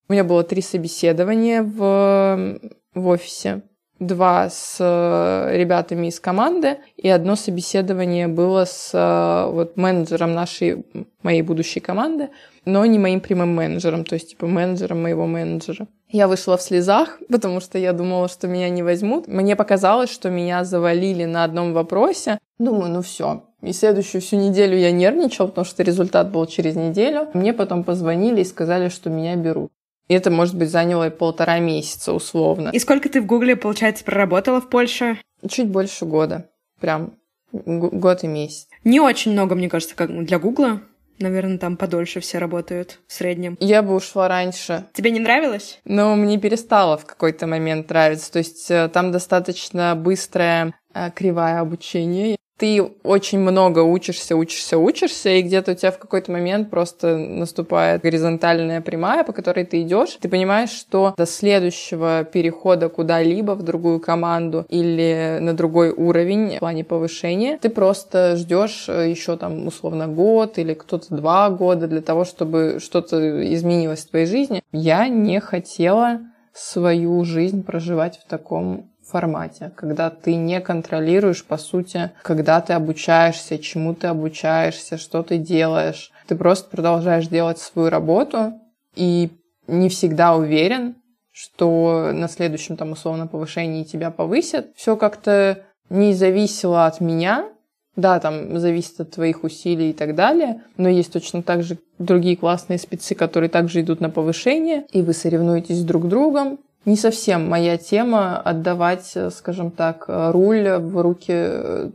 У 0.09 0.12
меня 0.12 0.25
было 0.25 0.45
три 0.45 0.62
собеседования 0.62 1.62
в, 1.62 2.59
в 2.95 3.07
офисе 3.07 3.62
два 4.07 4.51
с 4.51 4.77
э, 4.81 5.57
ребятами 5.57 6.09
из 6.09 6.21
команды, 6.21 6.79
и 6.97 7.09
одно 7.09 7.37
собеседование 7.37 8.29
было 8.29 8.65
с 8.65 8.91
э, 8.93 9.53
вот, 9.53 9.77
менеджером 9.77 10.35
нашей, 10.35 10.85
моей 11.23 11.43
будущей 11.43 11.81
команды, 11.81 12.31
но 12.65 12.85
не 12.85 12.99
моим 12.99 13.21
прямым 13.21 13.55
менеджером, 13.55 14.05
то 14.05 14.15
есть 14.15 14.31
типа 14.31 14.47
менеджером 14.47 15.03
моего 15.03 15.27
менеджера. 15.27 15.87
Я 16.09 16.29
вышла 16.29 16.57
в 16.57 16.62
слезах, 16.62 17.19
потому 17.29 17.61
что 17.61 17.79
я 17.79 17.93
думала, 17.93 18.29
что 18.29 18.49
меня 18.49 18.69
не 18.69 18.83
возьмут. 18.83 19.29
Мне 19.29 19.57
показалось, 19.57 20.11
что 20.11 20.31
меня 20.31 20.65
завалили 20.65 21.25
на 21.25 21.45
одном 21.45 21.73
вопросе. 21.73 22.39
Думаю, 22.59 22.93
ну 22.93 23.03
все. 23.03 23.45
И 23.62 23.73
следующую 23.73 24.21
всю 24.21 24.37
неделю 24.37 24.76
я 24.76 24.90
нервничала, 24.90 25.47
потому 25.47 25.64
что 25.64 25.83
результат 25.85 26.31
был 26.31 26.47
через 26.47 26.75
неделю. 26.75 27.28
Мне 27.33 27.52
потом 27.52 27.85
позвонили 27.85 28.40
и 28.40 28.45
сказали, 28.45 28.88
что 28.88 29.09
меня 29.09 29.37
берут. 29.37 29.71
И 30.09 30.14
это, 30.14 30.31
может 30.31 30.57
быть, 30.57 30.71
заняло 30.71 31.07
и 31.07 31.11
полтора 31.11 31.61
месяца 31.61 32.12
условно. 32.12 32.71
И 32.73 32.78
сколько 32.81 33.09
ты 33.09 33.21
в 33.21 33.26
Гугле, 33.26 33.54
получается, 33.54 34.04
проработала 34.04 34.61
в 34.61 34.69
Польше? 34.69 35.19
Чуть 35.49 35.69
больше 35.69 36.04
года. 36.04 36.50
Прям 36.81 37.14
год 37.52 38.25
и 38.25 38.26
месяц. 38.26 38.66
Не 38.83 39.00
очень 39.00 39.33
много, 39.33 39.54
мне 39.54 39.69
кажется, 39.69 39.95
как 39.95 40.25
для 40.25 40.38
Гугла. 40.40 40.81
Наверное, 41.19 41.59
там 41.59 41.76
подольше 41.76 42.19
все 42.19 42.38
работают 42.38 42.99
в 43.07 43.12
среднем. 43.12 43.57
Я 43.61 43.83
бы 43.83 43.95
ушла 43.95 44.26
раньше. 44.26 44.87
Тебе 44.92 45.12
не 45.12 45.21
нравилось? 45.21 45.78
Но 45.85 46.16
мне 46.16 46.38
перестало 46.38 46.97
в 46.97 47.04
какой-то 47.04 47.47
момент 47.47 47.90
нравиться. 47.90 48.33
То 48.33 48.38
есть 48.38 48.71
э, 48.71 48.88
там 48.88 49.12
достаточно 49.12 49.95
быстрое 49.95 50.75
э, 50.95 51.11
кривая 51.14 51.61
обучения 51.61 52.37
ты 52.62 52.81
очень 53.02 53.40
много 53.40 53.81
учишься, 53.81 54.37
учишься, 54.37 54.78
учишься, 54.78 55.31
и 55.31 55.42
где-то 55.42 55.73
у 55.73 55.75
тебя 55.75 55.90
в 55.90 55.99
какой-то 55.99 56.31
момент 56.31 56.71
просто 56.71 57.16
наступает 57.16 58.02
горизонтальная 58.02 58.81
прямая, 58.81 59.25
по 59.25 59.33
которой 59.33 59.64
ты 59.64 59.83
идешь. 59.83 60.16
Ты 60.21 60.28
понимаешь, 60.28 60.71
что 60.71 61.12
до 61.16 61.26
следующего 61.26 62.23
перехода 62.23 62.88
куда-либо 62.88 63.57
в 63.57 63.64
другую 63.64 63.99
команду 63.99 64.64
или 64.69 65.38
на 65.40 65.54
другой 65.54 65.90
уровень 65.90 66.54
в 66.54 66.59
плане 66.61 66.85
повышения, 66.85 67.59
ты 67.61 67.69
просто 67.69 68.37
ждешь 68.37 68.85
э, 68.87 69.11
еще 69.11 69.37
там 69.37 69.66
условно 69.66 70.07
год 70.07 70.57
или 70.59 70.75
кто-то 70.75 71.16
два 71.16 71.50
года 71.50 71.88
для 71.88 72.00
того, 72.00 72.25
чтобы 72.25 72.78
что-то 72.81 73.52
изменилось 73.52 74.04
в 74.04 74.11
твоей 74.11 74.26
жизни. 74.26 74.62
Я 74.71 75.09
не 75.09 75.40
хотела 75.40 76.21
свою 76.54 77.25
жизнь 77.25 77.64
проживать 77.64 78.19
в 78.19 78.28
таком 78.28 78.92
формате, 79.12 79.71
когда 79.76 80.11
ты 80.11 80.35
не 80.35 80.61
контролируешь, 80.61 81.45
по 81.45 81.59
сути, 81.59 82.11
когда 82.23 82.61
ты 82.61 82.73
обучаешься, 82.73 83.59
чему 83.59 83.95
ты 83.95 84.09
обучаешься, 84.09 84.97
что 84.97 85.23
ты 85.23 85.38
делаешь. 85.38 86.11
Ты 86.26 86.35
просто 86.35 86.69
продолжаешь 86.71 87.28
делать 87.28 87.59
свою 87.59 87.90
работу 87.90 88.54
и 88.97 89.31
не 89.66 89.88
всегда 89.88 90.35
уверен, 90.35 90.97
что 91.31 92.11
на 92.12 92.28
следующем 92.28 92.76
там 92.76 92.92
условно 92.92 93.26
повышении 93.26 93.85
тебя 93.85 94.11
повысят. 94.11 94.66
Все 94.75 94.97
как-то 94.97 95.59
не 95.88 96.14
зависело 96.14 96.87
от 96.87 97.00
меня, 97.00 97.49
да, 97.97 98.21
там 98.21 98.59
зависит 98.59 99.00
от 99.00 99.11
твоих 99.11 99.45
усилий 99.45 99.90
и 99.90 99.92
так 99.92 100.14
далее, 100.14 100.62
но 100.76 100.88
есть 100.88 101.12
точно 101.12 101.42
так 101.42 101.62
же 101.62 101.76
другие 101.99 102.37
классные 102.37 102.78
спецы, 102.78 103.14
которые 103.14 103.50
также 103.50 103.83
идут 103.83 104.00
на 104.00 104.09
повышение, 104.09 104.87
и 104.92 105.02
вы 105.02 105.12
соревнуетесь 105.12 105.85
друг 105.85 106.04
с 106.04 106.09
другом, 106.09 106.59
не 106.85 106.97
совсем 106.97 107.49
моя 107.49 107.77
тема 107.77 108.39
отдавать, 108.39 109.17
скажем 109.31 109.71
так, 109.71 110.05
руль 110.09 110.69
в 110.79 111.01
руки 111.01 111.93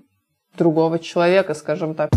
другого 0.58 1.00
человека, 1.00 1.54
скажем 1.54 1.94
так. 1.94 2.10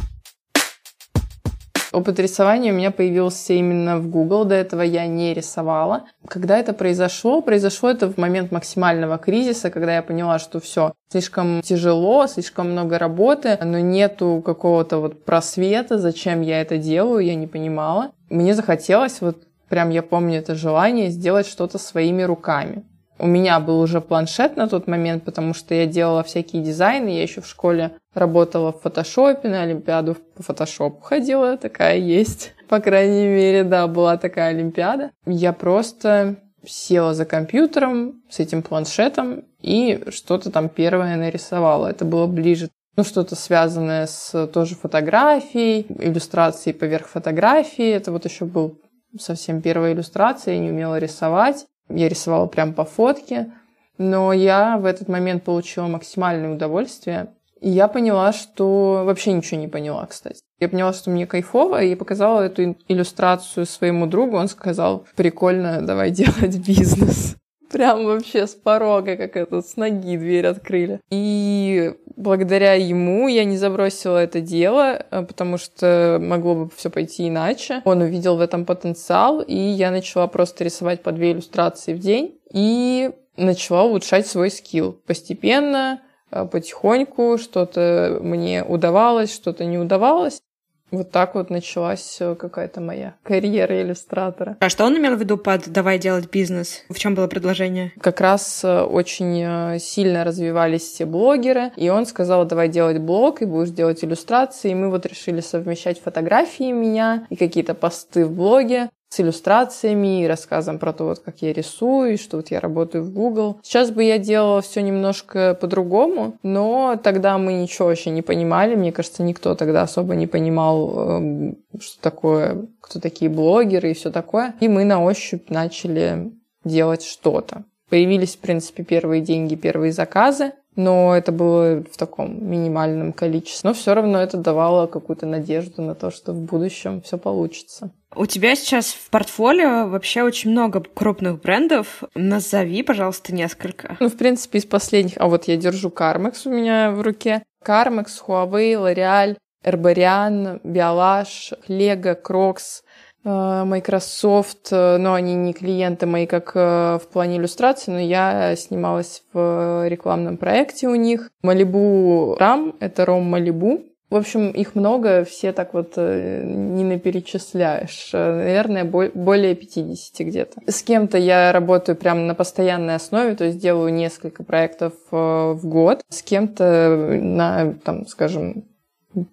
Опыт 1.92 2.20
рисования 2.20 2.72
у 2.72 2.76
меня 2.76 2.92
появился 2.92 3.52
именно 3.52 3.98
в 3.98 4.08
Google. 4.08 4.44
До 4.44 4.54
этого 4.54 4.82
я 4.82 5.06
не 5.08 5.34
рисовала. 5.34 6.04
Когда 6.28 6.56
это 6.56 6.72
произошло? 6.72 7.42
Произошло 7.42 7.90
это 7.90 8.06
в 8.08 8.16
момент 8.16 8.52
максимального 8.52 9.18
кризиса, 9.18 9.70
когда 9.70 9.96
я 9.96 10.02
поняла, 10.02 10.38
что 10.38 10.60
все 10.60 10.92
слишком 11.10 11.62
тяжело, 11.62 12.28
слишком 12.28 12.70
много 12.70 12.96
работы, 12.96 13.58
но 13.60 13.80
нету 13.80 14.40
какого-то 14.44 14.98
вот 14.98 15.24
просвета, 15.24 15.98
зачем 15.98 16.42
я 16.42 16.60
это 16.60 16.78
делаю, 16.78 17.24
я 17.24 17.34
не 17.34 17.48
понимала. 17.48 18.12
Мне 18.28 18.54
захотелось 18.54 19.20
вот 19.20 19.38
Прям 19.70 19.90
я 19.90 20.02
помню 20.02 20.38
это 20.38 20.54
желание 20.56 21.10
сделать 21.10 21.46
что-то 21.46 21.78
своими 21.78 22.22
руками. 22.22 22.84
У 23.18 23.26
меня 23.26 23.60
был 23.60 23.80
уже 23.80 24.00
планшет 24.00 24.56
на 24.56 24.66
тот 24.66 24.88
момент, 24.88 25.24
потому 25.24 25.54
что 25.54 25.74
я 25.74 25.86
делала 25.86 26.24
всякие 26.24 26.62
дизайны. 26.62 27.10
Я 27.10 27.22
еще 27.22 27.40
в 27.40 27.46
школе 27.46 27.92
работала 28.12 28.72
в 28.72 28.80
фотошопе, 28.80 29.48
на 29.48 29.62
Олимпиаду 29.62 30.16
по 30.34 30.42
фотошопу 30.42 31.00
ходила, 31.00 31.56
такая 31.56 31.98
есть. 31.98 32.52
По 32.68 32.80
крайней 32.80 33.26
мере, 33.26 33.62
да, 33.62 33.86
была 33.86 34.16
такая 34.16 34.50
Олимпиада. 34.50 35.12
Я 35.24 35.52
просто 35.52 36.36
села 36.66 37.14
за 37.14 37.24
компьютером 37.24 38.22
с 38.28 38.40
этим 38.40 38.62
планшетом 38.62 39.44
и 39.60 40.02
что-то 40.08 40.50
там 40.50 40.68
первое 40.68 41.16
нарисовала. 41.16 41.86
Это 41.88 42.04
было 42.04 42.26
ближе 42.26 42.70
ну, 42.96 43.04
что-то 43.04 43.36
связанное 43.36 44.06
с 44.06 44.46
тоже 44.48 44.74
фотографией, 44.74 45.86
иллюстрацией 45.88 46.74
поверх 46.74 47.06
фотографии. 47.06 47.88
Это 47.88 48.12
вот 48.12 48.24
еще 48.24 48.44
был 48.44 48.78
совсем 49.18 49.62
первая 49.62 49.92
иллюстрация, 49.92 50.54
я 50.54 50.60
не 50.60 50.70
умела 50.70 50.98
рисовать. 50.98 51.66
Я 51.88 52.08
рисовала 52.08 52.46
прям 52.46 52.72
по 52.74 52.84
фотке. 52.84 53.52
Но 53.98 54.32
я 54.32 54.78
в 54.78 54.86
этот 54.86 55.08
момент 55.08 55.44
получила 55.44 55.86
максимальное 55.86 56.54
удовольствие. 56.54 57.34
И 57.60 57.68
я 57.68 57.88
поняла, 57.88 58.32
что... 58.32 59.02
Вообще 59.04 59.32
ничего 59.32 59.60
не 59.60 59.68
поняла, 59.68 60.06
кстати. 60.06 60.40
Я 60.58 60.68
поняла, 60.68 60.92
что 60.92 61.10
мне 61.10 61.26
кайфово, 61.26 61.82
и 61.82 61.94
показала 61.94 62.40
эту 62.42 62.76
иллюстрацию 62.88 63.66
своему 63.66 64.06
другу. 64.06 64.36
Он 64.36 64.48
сказал, 64.48 65.06
прикольно, 65.16 65.82
давай 65.82 66.10
делать 66.10 66.56
бизнес. 66.66 67.36
Прям 67.70 68.04
вообще 68.04 68.46
с 68.46 68.54
порога, 68.54 69.16
как 69.16 69.36
это, 69.36 69.62
с 69.62 69.76
ноги 69.76 70.16
дверь 70.16 70.46
открыли. 70.46 71.00
И 71.10 71.94
благодаря 72.16 72.74
ему 72.74 73.28
я 73.28 73.44
не 73.44 73.56
забросила 73.56 74.18
это 74.18 74.40
дело, 74.40 75.04
э, 75.10 75.22
потому 75.24 75.56
что 75.56 76.18
могло 76.20 76.54
бы 76.54 76.70
все 76.76 76.90
пойти 76.90 77.28
иначе. 77.28 77.82
Он 77.84 78.00
увидел 78.00 78.36
в 78.36 78.40
этом 78.40 78.64
потенциал, 78.64 79.40
и 79.40 79.56
я 79.56 79.90
начала 79.90 80.26
просто 80.26 80.64
рисовать 80.64 81.02
по 81.02 81.12
две 81.12 81.32
иллюстрации 81.32 81.94
в 81.94 81.98
день 81.98 82.38
и 82.52 83.10
начала 83.36 83.84
улучшать 83.84 84.26
свой 84.26 84.50
скилл 84.50 84.92
постепенно, 85.06 86.00
э, 86.30 86.44
потихоньку, 86.46 87.38
что-то 87.38 88.18
мне 88.20 88.64
удавалось, 88.64 89.32
что-то 89.32 89.64
не 89.64 89.78
удавалось. 89.78 90.42
Вот 90.90 91.10
так 91.10 91.34
вот 91.34 91.50
началась 91.50 92.18
э, 92.20 92.34
какая-то 92.34 92.80
моя 92.80 93.14
карьера 93.22 93.80
иллюстратора. 93.82 94.56
А 94.60 94.68
что 94.68 94.84
он 94.84 94.96
имел 94.98 95.16
в 95.16 95.20
виду 95.20 95.36
под 95.36 95.68
«давай 95.68 95.98
делать 95.98 96.30
бизнес»? 96.30 96.82
В 96.88 96.98
чем 96.98 97.14
было 97.14 97.28
предложение? 97.28 97.92
Как 98.00 98.20
раз 98.20 98.64
э, 98.64 98.82
очень 98.82 99.40
э, 99.42 99.78
сильно 99.78 100.24
развивались 100.24 100.82
все 100.82 101.06
блогеры, 101.06 101.72
и 101.76 101.88
он 101.88 102.06
сказал 102.06 102.44
«давай 102.44 102.68
делать 102.68 102.98
блог, 102.98 103.42
и 103.42 103.46
будешь 103.46 103.70
делать 103.70 104.02
иллюстрации». 104.04 104.70
И 104.70 104.74
мы 104.74 104.90
вот 104.90 105.06
решили 105.06 105.40
совмещать 105.40 106.00
фотографии 106.00 106.72
меня 106.72 107.26
и 107.30 107.36
какие-то 107.36 107.74
посты 107.74 108.26
в 108.26 108.32
блоге 108.32 108.90
с 109.10 109.18
иллюстрациями 109.18 110.22
и 110.22 110.26
рассказом 110.26 110.78
про 110.78 110.92
то, 110.92 111.04
вот 111.04 111.18
как 111.18 111.42
я 111.42 111.52
рисую, 111.52 112.16
что 112.16 112.36
вот 112.36 112.52
я 112.52 112.60
работаю 112.60 113.02
в 113.02 113.12
Google. 113.12 113.58
Сейчас 113.62 113.90
бы 113.90 114.04
я 114.04 114.18
делала 114.18 114.62
все 114.62 114.82
немножко 114.82 115.58
по-другому, 115.60 116.38
но 116.44 116.98
тогда 117.02 117.36
мы 117.36 117.54
ничего 117.54 117.88
вообще 117.88 118.10
не 118.10 118.22
понимали. 118.22 118.76
Мне 118.76 118.92
кажется, 118.92 119.24
никто 119.24 119.56
тогда 119.56 119.82
особо 119.82 120.14
не 120.14 120.28
понимал, 120.28 121.18
эм, 121.18 121.58
что 121.80 122.00
такое, 122.00 122.66
кто 122.80 123.00
такие 123.00 123.28
блогеры 123.28 123.90
и 123.90 123.94
все 123.94 124.12
такое. 124.12 124.54
И 124.60 124.68
мы 124.68 124.84
на 124.84 125.02
ощупь 125.02 125.50
начали 125.50 126.30
делать 126.64 127.02
что-то. 127.02 127.64
Появились, 127.88 128.36
в 128.36 128.38
принципе, 128.38 128.84
первые 128.84 129.22
деньги, 129.22 129.56
первые 129.56 129.92
заказы 129.92 130.52
но 130.76 131.16
это 131.16 131.32
было 131.32 131.82
в 131.82 131.96
таком 131.96 132.48
минимальном 132.48 133.12
количестве. 133.12 133.68
Но 133.68 133.74
все 133.74 133.92
равно 133.92 134.22
это 134.22 134.36
давало 134.36 134.86
какую-то 134.86 135.26
надежду 135.26 135.82
на 135.82 135.94
то, 135.94 136.10
что 136.10 136.32
в 136.32 136.40
будущем 136.40 137.02
все 137.02 137.18
получится. 137.18 137.90
У 138.14 138.26
тебя 138.26 138.54
сейчас 138.56 138.92
в 138.92 139.08
портфолио 139.10 139.88
вообще 139.88 140.22
очень 140.22 140.50
много 140.50 140.82
крупных 140.82 141.40
брендов. 141.40 142.02
Назови, 142.14 142.82
пожалуйста, 142.82 143.34
несколько. 143.34 143.96
Ну, 144.00 144.08
в 144.08 144.16
принципе, 144.16 144.58
из 144.58 144.66
последних... 144.66 145.14
А 145.16 145.26
вот 145.28 145.44
я 145.44 145.56
держу 145.56 145.90
Carmex 145.90 146.42
у 146.46 146.50
меня 146.50 146.90
в 146.90 147.02
руке. 147.02 147.42
Carmex, 147.64 148.06
Huawei, 148.26 148.74
L'Oreal, 148.74 149.36
Herbarian, 149.64 150.60
Biolash, 150.64 151.52
Lego, 151.68 152.16
Crocs, 152.20 152.82
Э, 153.22 153.64
Microsoft, 153.64 154.68
э, 154.70 154.96
но 154.96 155.12
они 155.12 155.34
не 155.34 155.52
клиенты 155.52 156.06
мои 156.06 156.26
как 156.26 156.52
э, 156.54 156.98
в 157.02 157.08
плане 157.12 157.36
иллюстрации, 157.36 157.90
но 157.90 157.98
я 157.98 158.56
снималась 158.56 159.22
в 159.32 159.86
рекламном 159.88 160.38
проекте 160.38 160.88
у 160.88 160.94
них. 160.94 161.30
Малибу 161.42 162.36
Рам, 162.38 162.74
это 162.80 163.04
Ром 163.04 163.24
Малибу. 163.24 163.82
В 164.10 164.16
общем, 164.16 164.50
их 164.50 164.74
много, 164.74 165.24
все 165.24 165.52
так 165.52 165.72
вот 165.72 165.96
не 165.96 166.84
наперечисляешь. 166.84 168.10
Наверное, 168.12 168.84
более 168.84 169.54
50 169.54 170.26
где-то. 170.26 170.60
С 170.66 170.82
кем-то 170.82 171.16
я 171.16 171.52
работаю 171.52 171.96
прямо 171.96 172.20
на 172.22 172.34
постоянной 172.34 172.96
основе, 172.96 173.36
то 173.36 173.44
есть 173.44 173.58
делаю 173.58 173.92
несколько 173.92 174.42
проектов 174.42 174.94
в 175.10 175.60
год. 175.62 176.02
С 176.08 176.22
кем-то 176.22 177.18
на, 177.22 177.74
там, 177.84 178.06
скажем, 178.06 178.64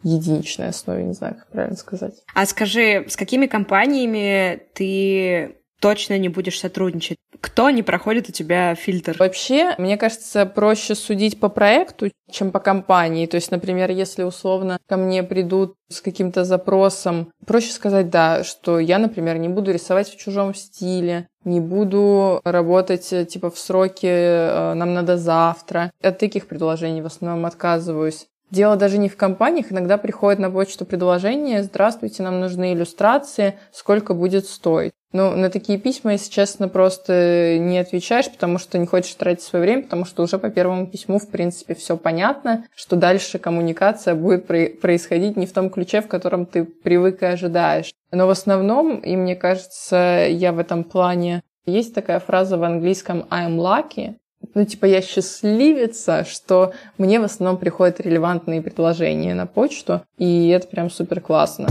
единичной 0.04 0.70
основе, 0.70 1.04
не 1.04 1.14
знаю, 1.14 1.36
как 1.36 1.48
правильно 1.48 1.76
сказать. 1.76 2.24
А 2.34 2.46
скажи, 2.46 3.06
с 3.08 3.16
какими 3.16 3.48
компаниями 3.48 4.62
ты 4.74 5.56
точно 5.80 6.18
не 6.18 6.30
будешь 6.30 6.60
сотрудничать? 6.60 7.18
Кто 7.40 7.70
не 7.70 7.84
проходит 7.84 8.30
у 8.30 8.32
тебя 8.32 8.76
фильтр? 8.76 9.16
Вообще, 9.20 9.76
мне 9.78 9.98
кажется, 9.98 10.46
проще 10.46 10.96
судить 10.96 11.40
по 11.40 11.50
проекту, 11.50 12.12
чем 12.32 12.52
по 12.52 12.60
компании. 12.60 13.26
То 13.26 13.36
есть, 13.36 13.52
например, 13.52 13.92
если 13.92 14.24
условно 14.24 14.80
ко 14.88 14.98
мне 14.98 15.24
придут 15.24 15.76
с 15.90 16.02
каким-то 16.02 16.44
запросом, 16.44 17.32
проще 17.46 17.72
сказать, 17.72 18.10
да, 18.10 18.44
что 18.44 18.80
я, 18.80 18.98
например, 18.98 19.38
не 19.38 19.50
буду 19.50 19.72
рисовать 19.72 20.10
в 20.10 20.18
чужом 20.18 20.54
стиле, 20.54 21.28
не 21.44 21.60
буду 21.60 22.42
работать 22.44 23.14
типа 23.30 23.50
в 23.50 23.58
сроки 23.58 24.06
э, 24.06 24.74
нам 24.74 24.94
надо 24.94 25.18
завтра. 25.18 25.92
От 26.02 26.20
таких 26.20 26.48
предложений 26.48 27.02
в 27.04 27.06
основном 27.06 27.46
отказываюсь. 27.46 28.28
Дело 28.50 28.78
даже 28.78 28.98
не 28.98 29.10
в 29.10 29.18
компаниях, 29.18 29.72
иногда 29.72 29.98
приходит 29.98 30.40
на 30.40 30.50
почту 30.50 30.86
предложение 30.86 31.64
«Здравствуйте, 31.64 32.24
нам 32.24 32.40
нужны 32.40 32.74
иллюстрации, 32.74 33.56
сколько 33.74 34.14
будет 34.14 34.46
стоить?» 34.46 34.94
Ну, 35.14 35.36
на 35.36 35.50
такие 35.50 35.80
письма, 35.80 36.14
если 36.14 36.30
честно, 36.30 36.68
просто 36.68 37.58
не 37.60 37.78
отвечаешь, 37.78 38.30
потому 38.30 38.58
что 38.58 38.78
не 38.78 38.86
хочешь 38.86 39.16
тратить 39.16 39.44
свое 39.44 39.64
время, 39.64 39.84
потому 39.84 40.06
что 40.06 40.24
уже 40.24 40.38
по 40.38 40.50
первому 40.50 40.88
письму, 40.88 41.18
в 41.18 41.30
принципе, 41.30 41.76
все 41.76 41.98
понятно, 41.98 42.66
что 42.76 42.96
дальше 42.96 43.40
коммуникация 43.40 44.16
будет 44.16 44.48
происходить 44.48 45.38
не 45.38 45.46
в 45.46 45.54
том 45.54 45.70
ключе, 45.70 46.02
в 46.02 46.08
котором 46.08 46.46
ты 46.46 46.66
привык 46.66 47.24
и 47.24 47.26
ожидаешь. 47.26 47.94
Но 48.12 48.28
в 48.28 48.30
основном, 48.30 48.98
и 48.98 49.16
мне 49.16 49.36
кажется, 49.36 50.28
я 50.30 50.52
в 50.54 50.60
этом 50.60 50.84
плане... 50.84 51.42
Есть 51.66 51.94
такая 51.94 52.22
фраза 52.22 52.58
в 52.58 52.64
английском 52.64 53.26
«I'm 53.30 53.58
lucky», 53.58 54.16
ну, 54.58 54.66
типа, 54.66 54.86
я 54.86 55.04
счастливица, 55.04 56.26
что 56.26 56.74
мне 56.98 57.20
в 57.20 57.24
основном 57.24 57.60
приходят 57.60 58.00
релевантные 58.00 58.60
предложения 58.64 59.36
на 59.36 59.46
почту, 59.46 60.02
и 60.18 60.48
это 60.48 60.68
прям 60.68 60.90
супер 60.90 61.22
классно. 61.22 61.68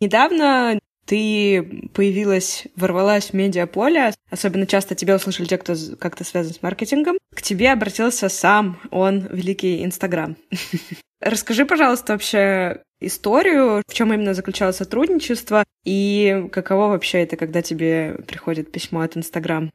Недавно 0.00 0.78
ты 1.06 1.90
появилась, 1.92 2.68
ворвалась 2.76 3.30
в 3.30 3.32
медиаполе, 3.32 4.12
особенно 4.30 4.64
часто 4.64 4.94
тебя 4.94 5.16
услышали 5.16 5.48
те, 5.48 5.58
кто 5.58 5.74
как-то 5.98 6.22
связан 6.22 6.54
с 6.54 6.62
маркетингом, 6.62 7.18
к 7.34 7.42
тебе 7.42 7.72
обратился 7.72 8.28
сам 8.28 8.78
он, 8.92 9.26
великий 9.26 9.84
Инстаграм. 9.84 10.36
Расскажи, 11.20 11.66
пожалуйста, 11.66 12.12
вообще 12.12 12.84
историю, 13.00 13.82
в 13.86 13.92
чем 13.92 14.12
именно 14.12 14.34
заключалось 14.34 14.76
сотрудничество 14.76 15.64
и 15.84 16.48
каково 16.52 16.88
вообще 16.88 17.22
это, 17.22 17.36
когда 17.36 17.62
тебе 17.62 18.18
приходит 18.26 18.70
письмо 18.70 19.00
от 19.00 19.16
Инстаграм? 19.16 19.70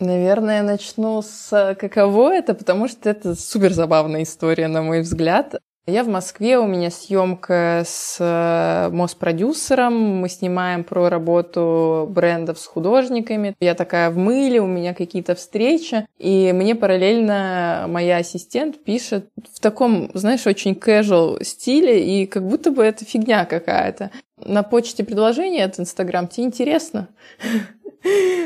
Наверное, 0.00 0.62
начну 0.62 1.22
с 1.22 1.76
каково 1.78 2.34
это, 2.34 2.54
потому 2.54 2.88
что 2.88 3.08
это 3.08 3.34
супер 3.36 3.72
забавная 3.72 4.24
история, 4.24 4.66
на 4.66 4.82
мой 4.82 5.02
взгляд. 5.02 5.56
Я 5.86 6.02
в 6.02 6.08
Москве, 6.08 6.56
у 6.56 6.66
меня 6.66 6.90
съемка 6.90 7.82
с 7.84 8.16
э, 8.18 8.88
Моспродюсером, 8.90 9.92
мы 9.92 10.30
снимаем 10.30 10.82
про 10.82 11.10
работу 11.10 12.06
брендов 12.08 12.58
с 12.58 12.66
художниками. 12.66 13.54
Я 13.60 13.74
такая 13.74 14.08
в 14.08 14.16
мыле, 14.16 14.62
у 14.62 14.66
меня 14.66 14.94
какие-то 14.94 15.34
встречи, 15.34 16.06
и 16.18 16.52
мне 16.54 16.74
параллельно 16.74 17.84
моя 17.86 18.16
ассистент 18.16 18.82
пишет 18.82 19.28
в 19.36 19.60
таком, 19.60 20.10
знаешь, 20.14 20.46
очень 20.46 20.72
casual 20.72 21.44
стиле, 21.44 22.22
и 22.22 22.24
как 22.24 22.48
будто 22.48 22.70
бы 22.70 22.82
это 22.82 23.04
фигня 23.04 23.44
какая-то. 23.44 24.10
На 24.38 24.62
почте 24.62 25.04
предложение 25.04 25.66
от 25.66 25.78
Инстаграм, 25.78 26.28
тебе 26.28 26.46
интересно? 26.46 27.08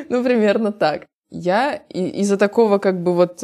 Ну, 0.08 0.22
примерно 0.22 0.70
так. 0.70 1.06
Я 1.30 1.74
из-за 1.90 2.36
такого 2.36 2.78
как 2.78 3.02
бы 3.02 3.14
вот 3.14 3.42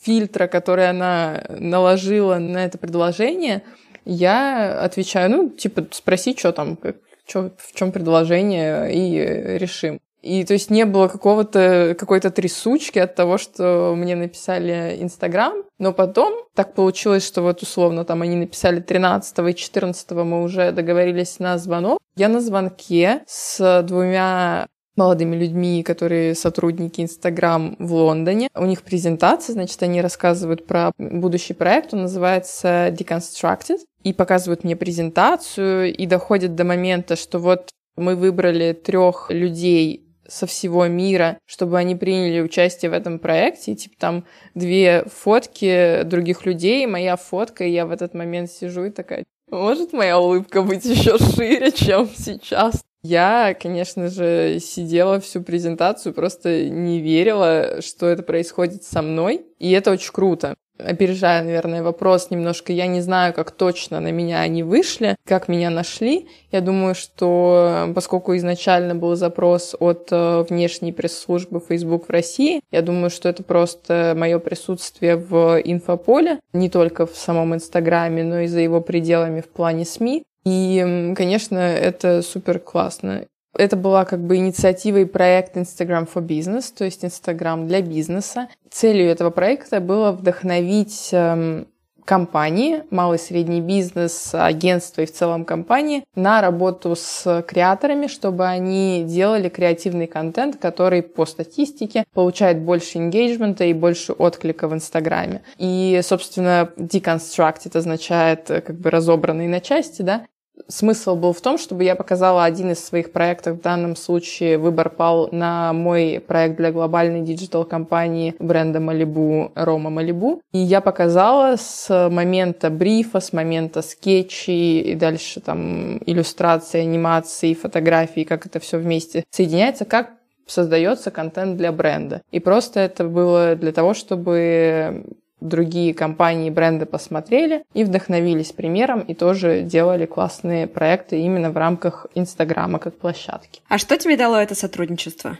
фильтра, 0.00 0.46
который 0.46 0.88
она 0.88 1.44
наложила 1.48 2.36
на 2.38 2.64
это 2.64 2.78
предложение, 2.78 3.62
я 4.04 4.80
отвечаю, 4.80 5.30
ну, 5.30 5.48
типа, 5.48 5.86
спроси, 5.90 6.36
что 6.36 6.52
там, 6.52 6.76
как, 6.76 6.96
чё, 7.26 7.50
в 7.56 7.74
чем 7.74 7.90
предложение, 7.90 8.92
и 8.92 9.58
решим. 9.58 9.98
И 10.24 10.42
то 10.44 10.54
есть 10.54 10.70
не 10.70 10.86
было 10.86 11.08
какого-то, 11.08 11.94
какой-то 11.98 12.30
трясучки 12.30 12.98
от 12.98 13.14
того, 13.14 13.36
что 13.36 13.94
мне 13.94 14.16
написали 14.16 14.96
Инстаграм, 14.98 15.52
но 15.78 15.92
потом 15.92 16.32
так 16.54 16.72
получилось, 16.72 17.26
что 17.26 17.42
вот 17.42 17.60
условно 17.60 18.06
там 18.06 18.22
они 18.22 18.36
написали 18.36 18.80
13 18.80 19.38
и 19.50 19.54
14 19.54 20.10
мы 20.12 20.42
уже 20.42 20.72
договорились 20.72 21.40
на 21.40 21.58
звонок. 21.58 21.98
Я 22.16 22.28
на 22.28 22.40
звонке 22.40 23.22
с 23.26 23.82
двумя 23.82 24.66
молодыми 24.96 25.36
людьми, 25.36 25.82
которые 25.82 26.34
сотрудники 26.34 27.00
Инстаграм 27.00 27.76
в 27.78 27.92
Лондоне. 27.92 28.48
У 28.54 28.64
них 28.64 28.82
презентация, 28.82 29.54
значит, 29.54 29.82
они 29.82 30.00
рассказывают 30.00 30.66
про 30.66 30.92
будущий 30.98 31.54
проект, 31.54 31.94
он 31.94 32.02
называется 32.02 32.88
Deconstructed, 32.88 33.78
и 34.02 34.12
показывают 34.12 34.64
мне 34.64 34.76
презентацию, 34.76 35.94
и 35.94 36.06
доходят 36.06 36.54
до 36.54 36.64
момента, 36.64 37.16
что 37.16 37.38
вот 37.38 37.70
мы 37.96 38.16
выбрали 38.16 38.72
трех 38.72 39.30
людей 39.30 40.04
со 40.26 40.46
всего 40.46 40.86
мира, 40.86 41.38
чтобы 41.46 41.78
они 41.78 41.94
приняли 41.94 42.40
участие 42.40 42.90
в 42.90 42.94
этом 42.94 43.18
проекте. 43.18 43.72
И, 43.72 43.76
типа 43.76 43.94
там 43.98 44.24
две 44.54 45.04
фотки 45.04 46.02
других 46.04 46.46
людей, 46.46 46.86
моя 46.86 47.16
фотка, 47.16 47.64
и 47.64 47.70
я 47.70 47.86
в 47.86 47.90
этот 47.90 48.14
момент 48.14 48.50
сижу 48.50 48.84
и 48.84 48.90
такая, 48.90 49.24
может 49.50 49.92
моя 49.92 50.18
улыбка 50.18 50.62
быть 50.62 50.84
еще 50.84 51.18
шире, 51.18 51.70
чем 51.72 52.08
сейчас? 52.16 52.82
Я, 53.04 53.52
конечно 53.52 54.08
же, 54.08 54.58
сидела 54.60 55.20
всю 55.20 55.42
презентацию, 55.42 56.14
просто 56.14 56.70
не 56.70 57.02
верила, 57.02 57.82
что 57.82 58.06
это 58.06 58.22
происходит 58.22 58.82
со 58.82 59.02
мной, 59.02 59.44
и 59.58 59.70
это 59.72 59.90
очень 59.90 60.10
круто. 60.10 60.54
Опережая, 60.78 61.44
наверное, 61.44 61.82
вопрос 61.82 62.30
немножко, 62.30 62.72
я 62.72 62.86
не 62.86 63.02
знаю, 63.02 63.34
как 63.34 63.50
точно 63.50 64.00
на 64.00 64.10
меня 64.10 64.40
они 64.40 64.62
вышли, 64.62 65.16
как 65.26 65.48
меня 65.48 65.68
нашли. 65.68 66.28
Я 66.50 66.62
думаю, 66.62 66.94
что 66.94 67.92
поскольку 67.94 68.34
изначально 68.36 68.94
был 68.94 69.14
запрос 69.16 69.76
от 69.78 70.08
э, 70.10 70.44
внешней 70.48 70.92
пресс-службы 70.92 71.60
Facebook 71.60 72.08
в 72.08 72.10
России, 72.10 72.60
я 72.72 72.80
думаю, 72.80 73.10
что 73.10 73.28
это 73.28 73.42
просто 73.42 74.14
мое 74.16 74.38
присутствие 74.38 75.16
в 75.16 75.60
инфополе, 75.62 76.40
не 76.54 76.70
только 76.70 77.06
в 77.06 77.14
самом 77.14 77.54
Инстаграме, 77.54 78.24
но 78.24 78.40
и 78.40 78.46
за 78.46 78.60
его 78.60 78.80
пределами 78.80 79.42
в 79.42 79.48
плане 79.48 79.84
СМИ. 79.84 80.24
И, 80.44 81.12
конечно, 81.16 81.58
это 81.58 82.22
супер 82.22 82.58
классно. 82.58 83.26
Это 83.56 83.76
была 83.76 84.04
как 84.04 84.20
бы 84.20 84.36
инициатива 84.36 84.98
и 84.98 85.04
проект 85.04 85.56
Instagram 85.56 86.08
for 86.12 86.26
Business, 86.26 86.72
то 86.76 86.84
есть 86.84 87.04
Instagram 87.04 87.66
для 87.68 87.82
бизнеса. 87.82 88.48
Целью 88.70 89.08
этого 89.08 89.30
проекта 89.30 89.80
было 89.80 90.10
вдохновить 90.10 91.10
эм, 91.12 91.68
компании, 92.04 92.82
малый 92.90 93.16
и 93.16 93.20
средний 93.20 93.60
бизнес, 93.60 94.30
агентства 94.34 95.02
и 95.02 95.06
в 95.06 95.12
целом 95.12 95.44
компании 95.44 96.04
на 96.14 96.40
работу 96.40 96.94
с 96.96 97.44
креаторами, 97.46 98.08
чтобы 98.08 98.46
они 98.46 99.04
делали 99.06 99.48
креативный 99.48 100.06
контент, 100.06 100.56
который 100.56 101.02
по 101.02 101.24
статистике 101.24 102.04
получает 102.12 102.60
больше 102.60 102.98
engagement 102.98 103.64
и 103.64 103.72
больше 103.72 104.12
отклика 104.12 104.68
в 104.68 104.74
Инстаграме. 104.74 105.42
И, 105.58 106.00
собственно, 106.02 106.70
deconstruct 106.76 107.60
это 107.66 107.78
означает 107.78 108.46
как 108.46 108.74
бы 108.74 108.90
разобранный 108.90 109.46
на 109.46 109.60
части, 109.60 110.02
да, 110.02 110.26
Смысл 110.68 111.16
был 111.16 111.32
в 111.32 111.40
том, 111.40 111.58
чтобы 111.58 111.84
я 111.84 111.94
показала 111.94 112.44
один 112.44 112.70
из 112.70 112.84
своих 112.84 113.12
проектов. 113.12 113.58
В 113.58 113.62
данном 113.62 113.96
случае 113.96 114.56
выбор 114.56 114.88
пал 114.88 115.28
на 115.32 115.72
мой 115.72 116.22
проект 116.26 116.56
для 116.56 116.72
глобальной 116.72 117.22
диджитал-компании 117.22 118.34
бренда 118.38 118.78
Malibu, 118.78 119.50
рома 119.54 119.90
Malibu. 119.90 120.40
И 120.52 120.58
я 120.58 120.80
показала 120.80 121.56
с 121.56 122.08
момента 122.10 122.70
брифа, 122.70 123.20
с 123.20 123.32
момента 123.32 123.82
скетчей 123.82 124.80
и 124.80 124.94
дальше 124.94 125.40
там 125.40 125.98
иллюстрации, 125.98 126.80
анимации, 126.80 127.54
фотографии, 127.54 128.24
как 128.24 128.46
это 128.46 128.60
все 128.60 128.78
вместе 128.78 129.24
соединяется, 129.30 129.84
как 129.84 130.10
создается 130.46 131.10
контент 131.10 131.56
для 131.56 131.72
бренда. 131.72 132.22
И 132.30 132.40
просто 132.40 132.80
это 132.80 133.04
было 133.04 133.56
для 133.56 133.72
того, 133.72 133.94
чтобы 133.94 135.04
другие 135.44 135.94
компании 135.94 136.48
и 136.48 136.50
бренды 136.50 136.86
посмотрели 136.86 137.64
и 137.74 137.84
вдохновились 137.84 138.52
примером 138.52 139.00
и 139.00 139.14
тоже 139.14 139.62
делали 139.62 140.06
классные 140.06 140.66
проекты 140.66 141.20
именно 141.20 141.50
в 141.50 141.56
рамках 141.56 142.06
Инстаграма 142.14 142.78
как 142.78 142.98
площадки. 142.98 143.60
А 143.68 143.78
что 143.78 143.96
тебе 143.96 144.16
дало 144.16 144.38
это 144.38 144.54
сотрудничество? 144.54 145.38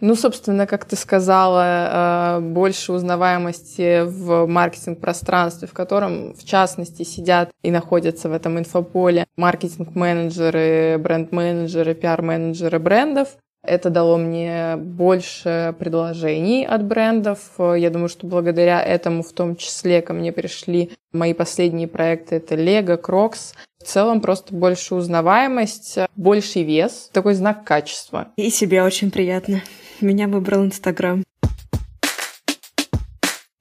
Ну, 0.00 0.16
собственно, 0.16 0.66
как 0.66 0.84
ты 0.86 0.96
сказала, 0.96 2.38
э, 2.38 2.40
больше 2.40 2.92
узнаваемости 2.92 4.02
в 4.02 4.46
маркетинг-пространстве, 4.46 5.68
в 5.68 5.72
котором, 5.72 6.34
в 6.34 6.44
частности, 6.44 7.04
сидят 7.04 7.50
и 7.62 7.70
находятся 7.70 8.28
в 8.28 8.32
этом 8.32 8.58
инфополе 8.58 9.26
маркетинг-менеджеры, 9.36 10.98
бренд-менеджеры, 10.98 11.94
пиар-менеджеры 11.94 12.80
брендов. 12.80 13.36
Это 13.66 13.88
дало 13.88 14.18
мне 14.18 14.76
больше 14.76 15.74
предложений 15.78 16.66
от 16.66 16.84
брендов. 16.84 17.38
Я 17.58 17.88
думаю, 17.90 18.08
что 18.08 18.26
благодаря 18.26 18.82
этому 18.82 19.22
в 19.22 19.32
том 19.32 19.56
числе 19.56 20.02
ко 20.02 20.12
мне 20.12 20.32
пришли 20.32 20.90
мои 21.12 21.32
последние 21.32 21.88
проекты. 21.88 22.36
Это 22.36 22.56
Lego, 22.56 23.00
Crocs. 23.00 23.54
В 23.82 23.84
целом 23.86 24.20
просто 24.20 24.54
больше 24.54 24.94
узнаваемость, 24.94 25.98
больший 26.14 26.62
вес, 26.62 27.10
такой 27.12 27.34
знак 27.34 27.64
качества. 27.64 28.28
И 28.36 28.50
себе 28.50 28.82
очень 28.82 29.10
приятно. 29.10 29.62
Меня 30.00 30.28
выбрал 30.28 30.64
Инстаграм. 30.64 31.22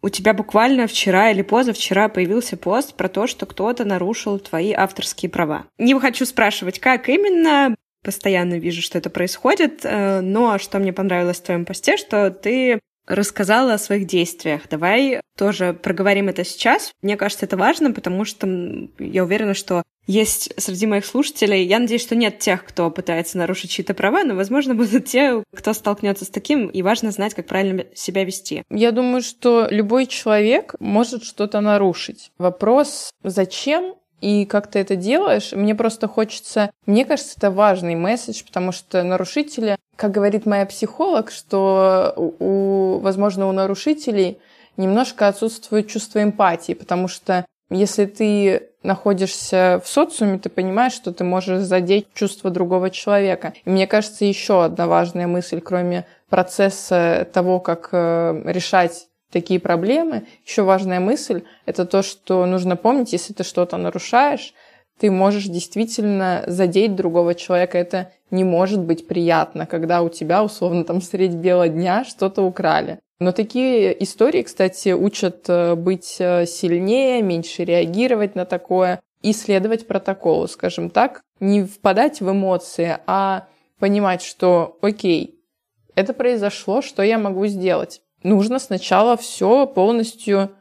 У 0.01 0.09
тебя 0.09 0.33
буквально 0.33 0.85
вчера 0.87 1.31
или 1.31 1.43
позавчера 1.43 2.09
появился 2.09 2.57
пост 2.57 2.93
про 2.95 3.07
то, 3.07 3.25
что 3.25 3.45
кто-то 3.45 3.85
нарушил 3.85 4.37
твои 4.37 4.73
авторские 4.73 5.29
права. 5.29 5.63
Не 5.77 5.97
хочу 5.97 6.25
спрашивать, 6.25 6.79
как 6.79 7.07
именно, 7.07 7.73
постоянно 8.03 8.59
вижу, 8.59 8.81
что 8.81 8.97
это 8.97 9.09
происходит. 9.09 9.81
Э, 9.83 10.21
но 10.21 10.57
что 10.59 10.79
мне 10.79 10.93
понравилось 10.93 11.37
в 11.37 11.43
твоем 11.43 11.65
посте, 11.65 11.97
что 11.97 12.29
ты 12.29 12.79
рассказала 13.05 13.73
о 13.73 13.77
своих 13.77 14.07
действиях. 14.07 14.61
Давай 14.69 15.21
тоже 15.37 15.73
проговорим 15.73 16.29
это 16.29 16.45
сейчас. 16.45 16.91
Мне 17.01 17.17
кажется, 17.17 17.45
это 17.45 17.57
важно, 17.57 17.91
потому 17.91 18.23
что 18.23 18.47
я 18.99 19.23
уверена, 19.23 19.53
что 19.53 19.83
есть 20.05 20.53
среди 20.57 20.85
моих 20.85 21.05
слушателей, 21.05 21.65
я 21.65 21.79
надеюсь, 21.79 22.01
что 22.01 22.15
нет 22.15 22.39
тех, 22.39 22.65
кто 22.65 22.91
пытается 22.91 23.37
нарушить 23.37 23.71
чьи-то 23.71 23.93
права, 23.93 24.23
но, 24.23 24.35
возможно, 24.35 24.75
будут 24.75 25.05
те, 25.05 25.43
кто 25.55 25.73
столкнется 25.73 26.25
с 26.25 26.29
таким, 26.29 26.67
и 26.67 26.81
важно 26.81 27.11
знать, 27.11 27.33
как 27.33 27.47
правильно 27.47 27.85
себя 27.93 28.23
вести. 28.23 28.63
Я 28.69 28.91
думаю, 28.91 29.21
что 29.21 29.67
любой 29.69 30.05
человек 30.05 30.75
может 30.79 31.23
что-то 31.23 31.61
нарушить. 31.61 32.31
Вопрос, 32.37 33.11
зачем 33.23 33.95
и 34.23 34.45
как 34.45 34.67
ты 34.67 34.79
это 34.79 34.95
делаешь, 34.95 35.51
мне 35.51 35.75
просто 35.75 36.07
хочется... 36.07 36.71
Мне 36.85 37.03
кажется, 37.03 37.33
это 37.35 37.51
важный 37.51 37.95
месседж, 37.95 38.41
потому 38.45 38.71
что 38.71 39.03
нарушители, 39.03 39.75
как 39.97 40.11
говорит 40.11 40.45
моя 40.45 40.65
психолог, 40.65 41.29
что, 41.29 42.13
у, 42.15 42.99
возможно, 42.99 43.49
у 43.49 43.51
нарушителей 43.51 44.39
немножко 44.77 45.27
отсутствует 45.27 45.89
чувство 45.89 46.23
эмпатии, 46.23 46.71
потому 46.71 47.09
что 47.09 47.45
если 47.69 48.05
ты 48.05 48.69
находишься 48.81 49.81
в 49.83 49.89
социуме, 49.89 50.39
ты 50.39 50.47
понимаешь, 50.47 50.93
что 50.93 51.11
ты 51.11 51.25
можешь 51.25 51.63
задеть 51.63 52.07
чувство 52.13 52.49
другого 52.49 52.91
человека. 52.91 53.53
И 53.65 53.69
мне 53.69 53.87
кажется, 53.87 54.23
еще 54.23 54.63
одна 54.63 54.87
важная 54.87 55.27
мысль, 55.27 55.59
кроме 55.59 56.05
процесса 56.29 57.27
того, 57.33 57.59
как 57.59 57.89
э, 57.91 58.41
решать 58.45 59.07
такие 59.33 59.59
проблемы. 59.59 60.27
Еще 60.45 60.61
важная 60.61 61.01
мысль— 61.01 61.43
это 61.65 61.85
то, 61.85 62.03
что 62.03 62.45
нужно 62.45 62.77
помнить, 62.77 63.11
если 63.11 63.33
ты 63.33 63.43
что-то 63.43 63.75
нарушаешь, 63.77 64.53
ты 64.99 65.11
можешь 65.11 65.45
действительно 65.45 66.43
задеть 66.47 66.95
другого 66.95 67.35
человека. 67.35 67.77
Это 67.77 68.11
не 68.31 68.43
может 68.43 68.79
быть 68.79 69.07
приятно, 69.07 69.65
когда 69.65 70.01
у 70.01 70.09
тебя, 70.09 70.43
условно, 70.43 70.85
там 70.85 71.01
средь 71.01 71.33
бела 71.33 71.67
дня 71.67 72.05
что-то 72.05 72.43
украли. 72.43 72.99
Но 73.19 73.31
такие 73.31 74.01
истории, 74.03 74.43
кстати, 74.43 74.89
учат 74.89 75.45
э, 75.47 75.75
быть 75.75 76.17
э, 76.19 76.45
сильнее, 76.45 77.21
меньше 77.21 77.63
реагировать 77.63 78.35
на 78.35 78.45
такое 78.45 79.01
и 79.21 79.33
следовать 79.33 79.87
протоколу, 79.87 80.47
скажем 80.47 80.89
так, 80.89 81.21
не 81.39 81.63
впадать 81.63 82.21
в 82.21 82.29
эмоции, 82.29 82.97
а 83.07 83.47
понимать, 83.79 84.21
что 84.21 84.77
окей, 84.81 85.39
это 85.95 86.13
произошло, 86.13 86.81
что 86.81 87.01
я 87.01 87.17
могу 87.17 87.45
сделать 87.47 88.02
нужно 88.23 88.59
сначала 88.59 89.17
все 89.17 89.67
полностью 89.67 90.51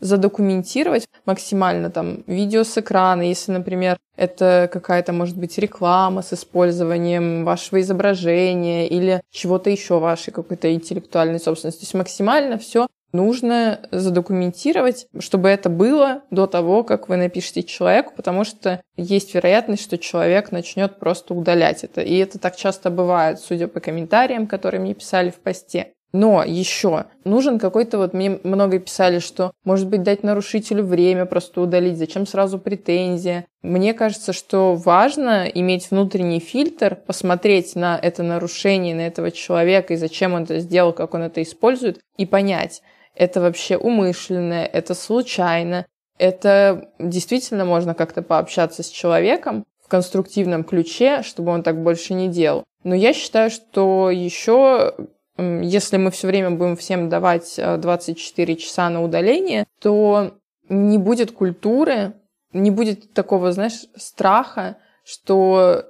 задокументировать 0.00 1.08
максимально 1.24 1.90
там 1.90 2.22
видео 2.26 2.64
с 2.64 2.76
экрана, 2.76 3.22
если, 3.22 3.52
например, 3.52 3.96
это 4.16 4.68
какая-то, 4.72 5.12
может 5.12 5.36
быть, 5.36 5.56
реклама 5.58 6.22
с 6.22 6.32
использованием 6.32 7.44
вашего 7.44 7.80
изображения 7.80 8.88
или 8.88 9.22
чего-то 9.30 9.70
еще 9.70 9.98
вашей 9.98 10.32
какой-то 10.32 10.72
интеллектуальной 10.72 11.40
собственности. 11.40 11.80
То 11.80 11.84
есть 11.84 11.94
максимально 11.94 12.58
все 12.58 12.88
нужно 13.12 13.80
задокументировать, 13.90 15.06
чтобы 15.18 15.48
это 15.48 15.70
было 15.70 16.22
до 16.30 16.46
того, 16.46 16.84
как 16.84 17.08
вы 17.08 17.16
напишете 17.16 17.62
человеку, 17.62 18.12
потому 18.14 18.44
что 18.44 18.82
есть 18.96 19.34
вероятность, 19.34 19.82
что 19.82 19.96
человек 19.96 20.52
начнет 20.52 20.98
просто 20.98 21.32
удалять 21.32 21.84
это. 21.84 22.02
И 22.02 22.16
это 22.18 22.38
так 22.38 22.56
часто 22.56 22.90
бывает, 22.90 23.40
судя 23.40 23.68
по 23.68 23.80
комментариям, 23.80 24.46
которые 24.46 24.80
мне 24.80 24.94
писали 24.94 25.30
в 25.30 25.36
посте. 25.36 25.92
Но 26.16 26.42
еще 26.42 27.04
нужен 27.24 27.58
какой-то 27.58 27.98
вот, 27.98 28.14
мне 28.14 28.40
много 28.42 28.78
писали, 28.78 29.18
что, 29.18 29.52
может 29.64 29.86
быть, 29.86 30.02
дать 30.02 30.22
нарушителю 30.22 30.82
время 30.82 31.26
просто 31.26 31.60
удалить, 31.60 31.98
зачем 31.98 32.26
сразу 32.26 32.58
претензия. 32.58 33.44
Мне 33.60 33.92
кажется, 33.92 34.32
что 34.32 34.76
важно 34.76 35.46
иметь 35.46 35.90
внутренний 35.90 36.40
фильтр, 36.40 36.96
посмотреть 36.96 37.76
на 37.76 37.98
это 37.98 38.22
нарушение, 38.22 38.94
на 38.94 39.06
этого 39.06 39.30
человека 39.30 39.92
и 39.92 39.98
зачем 39.98 40.32
он 40.32 40.44
это 40.44 40.58
сделал, 40.60 40.94
как 40.94 41.12
он 41.12 41.20
это 41.20 41.42
использует, 41.42 42.00
и 42.16 42.24
понять, 42.24 42.80
это 43.14 43.42
вообще 43.42 43.76
умышленное, 43.76 44.64
это 44.64 44.94
случайно, 44.94 45.84
это 46.16 46.88
действительно 46.98 47.66
можно 47.66 47.92
как-то 47.92 48.22
пообщаться 48.22 48.82
с 48.82 48.88
человеком 48.88 49.66
в 49.84 49.88
конструктивном 49.88 50.64
ключе, 50.64 51.22
чтобы 51.22 51.52
он 51.52 51.62
так 51.62 51.82
больше 51.82 52.14
не 52.14 52.28
делал. 52.28 52.64
Но 52.84 52.94
я 52.94 53.12
считаю, 53.12 53.50
что 53.50 54.10
еще 54.10 54.94
если 55.38 55.96
мы 55.96 56.10
все 56.10 56.26
время 56.26 56.50
будем 56.50 56.76
всем 56.76 57.08
давать 57.08 57.56
24 57.58 58.52
э, 58.52 58.56
часа 58.56 58.88
на 58.88 59.02
удаление, 59.02 59.66
то 59.80 60.38
не 60.68 60.98
будет 60.98 61.32
культуры, 61.32 62.14
не 62.52 62.70
будет 62.70 63.12
такого, 63.12 63.52
знаешь, 63.52 63.86
страха, 63.96 64.78
что 65.04 65.84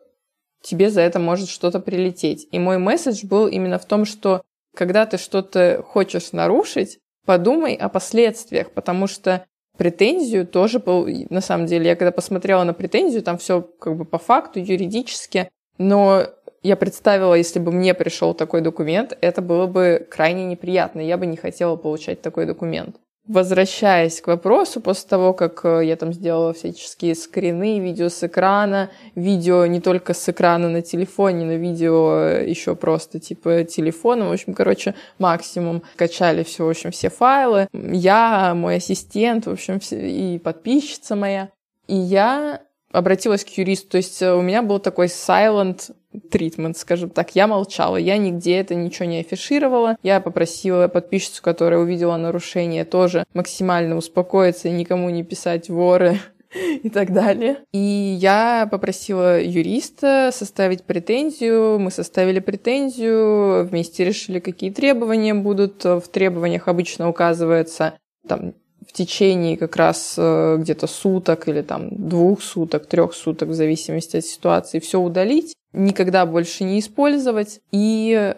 тебе 0.62 0.90
за 0.90 1.00
это 1.00 1.18
может 1.18 1.48
что-то 1.48 1.80
прилететь. 1.80 2.48
И 2.50 2.58
мой 2.58 2.78
месседж 2.78 3.24
был 3.24 3.46
именно 3.46 3.78
в 3.78 3.86
том, 3.86 4.04
что 4.04 4.42
когда 4.74 5.06
ты 5.06 5.16
что-то 5.16 5.82
хочешь 5.86 6.32
нарушить, 6.32 6.98
подумай 7.24 7.74
о 7.74 7.88
последствиях, 7.88 8.72
потому 8.72 9.06
что 9.06 9.46
претензию 9.76 10.46
тоже 10.46 10.78
был, 10.78 11.06
на 11.30 11.40
самом 11.40 11.66
деле, 11.66 11.86
я 11.86 11.96
когда 11.96 12.10
посмотрела 12.10 12.64
на 12.64 12.74
претензию, 12.74 13.22
там 13.22 13.38
все 13.38 13.62
как 13.62 13.96
бы 13.96 14.04
по 14.04 14.18
факту, 14.18 14.58
юридически, 14.58 15.50
но 15.78 16.26
я 16.62 16.76
представила, 16.76 17.34
если 17.34 17.58
бы 17.58 17.72
мне 17.72 17.94
пришел 17.94 18.34
такой 18.34 18.60
документ, 18.60 19.16
это 19.20 19.42
было 19.42 19.66
бы 19.66 20.06
крайне 20.10 20.44
неприятно. 20.44 21.00
Я 21.00 21.16
бы 21.16 21.26
не 21.26 21.36
хотела 21.36 21.76
получать 21.76 22.22
такой 22.22 22.46
документ. 22.46 22.96
Возвращаясь 23.28 24.20
к 24.20 24.28
вопросу, 24.28 24.80
после 24.80 25.08
того, 25.08 25.34
как 25.34 25.64
э, 25.64 25.84
я 25.84 25.96
там 25.96 26.12
сделала 26.12 26.52
всяческие 26.52 27.16
скрины, 27.16 27.80
видео 27.80 28.08
с 28.08 28.22
экрана, 28.22 28.90
видео 29.16 29.66
не 29.66 29.80
только 29.80 30.14
с 30.14 30.28
экрана 30.28 30.68
на 30.68 30.80
телефоне, 30.80 31.44
но 31.44 31.54
видео 31.54 32.20
э, 32.20 32.48
еще 32.48 32.76
просто 32.76 33.18
типа 33.18 33.64
телефона, 33.64 34.28
в 34.28 34.32
общем, 34.32 34.54
короче, 34.54 34.94
максимум. 35.18 35.82
Качали 35.96 36.44
все, 36.44 36.66
в 36.66 36.68
общем, 36.68 36.92
все 36.92 37.10
файлы. 37.10 37.66
Я, 37.72 38.54
мой 38.54 38.76
ассистент, 38.76 39.46
в 39.46 39.50
общем, 39.50 39.80
и 39.90 40.38
подписчица 40.38 41.16
моя. 41.16 41.48
И 41.88 41.96
я 41.96 42.60
обратилась 42.92 43.44
к 43.44 43.48
юристу, 43.50 43.90
то 43.90 43.96
есть 43.98 44.22
э, 44.22 44.32
у 44.32 44.42
меня 44.42 44.62
был 44.62 44.78
такой 44.78 45.06
silent 45.06 45.90
тритмент, 46.30 46.76
скажем 46.78 47.10
так. 47.10 47.34
Я 47.34 47.46
молчала, 47.46 47.96
я 47.96 48.16
нигде 48.16 48.56
это 48.56 48.74
ничего 48.74 49.06
не 49.06 49.20
афишировала. 49.20 49.96
Я 50.02 50.20
попросила 50.20 50.88
подписчицу, 50.88 51.42
которая 51.42 51.80
увидела 51.80 52.16
нарушение, 52.16 52.84
тоже 52.84 53.24
максимально 53.34 53.96
успокоиться 53.96 54.68
и 54.68 54.72
никому 54.72 55.10
не 55.10 55.24
писать 55.24 55.68
воры 55.68 56.18
и 56.82 56.88
так 56.88 57.12
далее. 57.12 57.58
И 57.72 57.78
я 57.78 58.68
попросила 58.70 59.40
юриста 59.40 60.30
составить 60.32 60.84
претензию. 60.84 61.78
Мы 61.78 61.90
составили 61.90 62.40
претензию, 62.40 63.66
вместе 63.66 64.04
решили, 64.04 64.38
какие 64.38 64.70
требования 64.70 65.34
будут. 65.34 65.84
В 65.84 66.04
требованиях 66.10 66.68
обычно 66.68 67.08
указывается 67.08 67.98
там 68.26 68.54
в 68.86 68.92
течение 68.92 69.56
как 69.56 69.76
раз 69.76 70.14
э, 70.16 70.56
где-то 70.58 70.86
суток 70.86 71.48
или 71.48 71.62
там 71.62 71.88
двух 71.90 72.42
суток, 72.42 72.86
трех 72.86 73.14
суток, 73.14 73.50
в 73.50 73.54
зависимости 73.54 74.18
от 74.18 74.24
ситуации, 74.24 74.78
все 74.78 75.00
удалить, 75.00 75.54
никогда 75.72 76.26
больше 76.26 76.64
не 76.64 76.78
использовать 76.80 77.60
и 77.72 78.34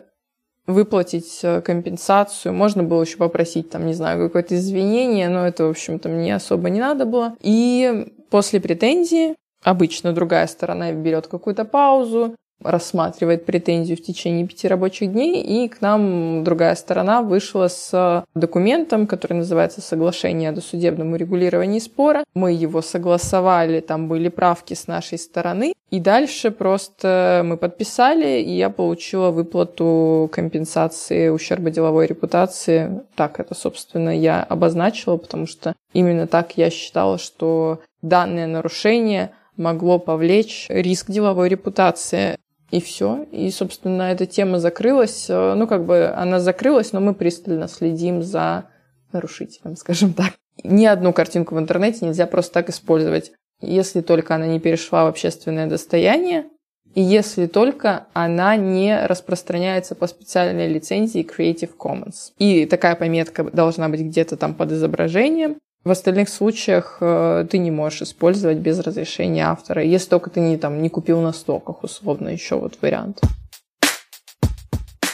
выплатить 0.67 1.41
э, 1.43 1.61
компенсацию. 1.63 2.53
Можно 2.53 2.83
было 2.83 3.03
еще 3.03 3.17
попросить, 3.17 3.71
там, 3.71 3.87
не 3.87 3.95
знаю, 3.95 4.27
какое-то 4.27 4.55
извинение, 4.55 5.29
но 5.29 5.47
это, 5.47 5.65
в 5.65 5.71
общем-то, 5.71 6.09
мне 6.09 6.35
особо 6.35 6.71
не 6.71 6.81
надо 6.81 7.07
было. 7.07 7.35
И 7.41 8.13
после 8.31 8.61
претензии 8.61 9.35
обычно 9.63 10.13
другая 10.13 10.47
сторона 10.47 10.93
берет 10.93 11.27
какую-то 11.27 11.65
паузу, 11.65 12.35
рассматривает 12.63 13.47
претензию 13.47 13.97
в 13.97 14.03
течение 14.03 14.47
пяти 14.47 14.69
рабочих 14.69 15.13
дней, 15.13 15.43
и 15.43 15.69
к 15.69 15.81
нам 15.81 16.45
другая 16.45 16.75
сторона 16.75 17.23
вышла 17.23 17.69
с 17.69 18.25
документом, 18.35 19.07
который 19.07 19.35
называется 19.35 19.81
«Соглашение 19.81 20.51
о 20.51 20.53
досудебном 20.53 21.13
урегулировании 21.13 21.79
спора». 21.79 22.25
Мы 22.35 22.53
его 22.53 22.83
согласовали, 22.83 23.81
там 23.81 24.09
были 24.09 24.29
правки 24.29 24.75
с 24.75 24.87
нашей 24.87 25.19
стороны, 25.19 25.75
и 25.91 26.01
дальше 26.01 26.51
просто 26.51 27.43
мы 27.45 27.57
подписали, 27.57 28.41
и 28.41 28.57
я 28.57 28.69
получила 28.69 29.31
выплату 29.31 30.29
компенсации 30.33 31.29
ущерба 31.29 31.71
деловой 31.71 32.07
репутации. 32.07 33.03
Так 33.15 33.41
это, 33.41 33.55
собственно, 33.55 34.11
я 34.11 34.43
обозначила, 34.43 35.17
потому 35.17 35.47
что 35.47 35.75
именно 35.95 36.27
так 36.27 36.59
я 36.59 36.69
считала, 36.69 37.17
что 37.17 37.81
данное 38.03 38.47
нарушение 38.47 39.31
могло 39.57 39.99
повлечь 39.99 40.67
риск 40.69 41.11
деловой 41.11 41.49
репутации. 41.49 42.37
И 42.71 42.81
все. 42.81 43.27
И, 43.33 43.51
собственно, 43.51 44.03
эта 44.03 44.27
тема 44.27 44.59
закрылась. 44.59 45.27
Э, 45.29 45.55
ну, 45.55 45.67
как 45.67 45.87
бы 45.87 46.09
она 46.09 46.39
закрылась, 46.39 46.93
но 46.93 47.01
мы 47.01 47.15
пристально 47.15 47.69
следим 47.69 48.23
за 48.23 48.67
нарушителем, 49.13 49.77
скажем 49.77 50.13
так. 50.13 50.35
Ни 50.65 50.87
одну 50.87 51.13
картинку 51.13 51.55
в 51.55 51.59
интернете 51.59 52.05
нельзя 52.05 52.27
просто 52.27 52.53
так 52.55 52.69
использовать, 52.69 53.33
если 53.61 54.01
только 54.01 54.35
она 54.35 54.47
не 54.47 54.61
перешла 54.61 55.05
в 55.05 55.09
общественное 55.09 55.67
достояние, 55.67 56.47
и 56.95 57.01
если 57.01 57.47
только 57.47 58.07
она 58.13 58.57
не 58.57 59.07
распространяется 59.07 59.95
по 59.95 60.07
специальной 60.07 60.69
лицензии 60.69 61.25
Creative 61.25 61.71
Commons. 61.79 62.33
И 62.39 62.67
такая 62.67 62.97
пометка 62.97 63.45
должна 63.45 63.89
быть 63.89 64.01
где-то 64.01 64.37
там 64.37 64.55
под 64.55 64.73
изображением. 64.73 65.59
В 65.89 65.91
остальных 65.91 66.29
случаях 66.29 66.99
э, 67.01 67.47
ты 67.51 67.57
не 67.57 67.71
можешь 67.71 68.03
использовать 68.03 68.59
без 68.59 68.79
разрешения 68.79 69.47
автора, 69.47 69.83
если 69.83 70.11
только 70.11 70.29
ты 70.29 70.41
не, 70.41 70.59
там, 70.59 70.83
не 70.83 70.91
купил 70.91 71.23
на 71.23 71.33
стоках, 71.33 71.83
условно, 71.83 72.29
еще 72.29 72.57
вот 72.57 72.77
вариант. 72.83 73.23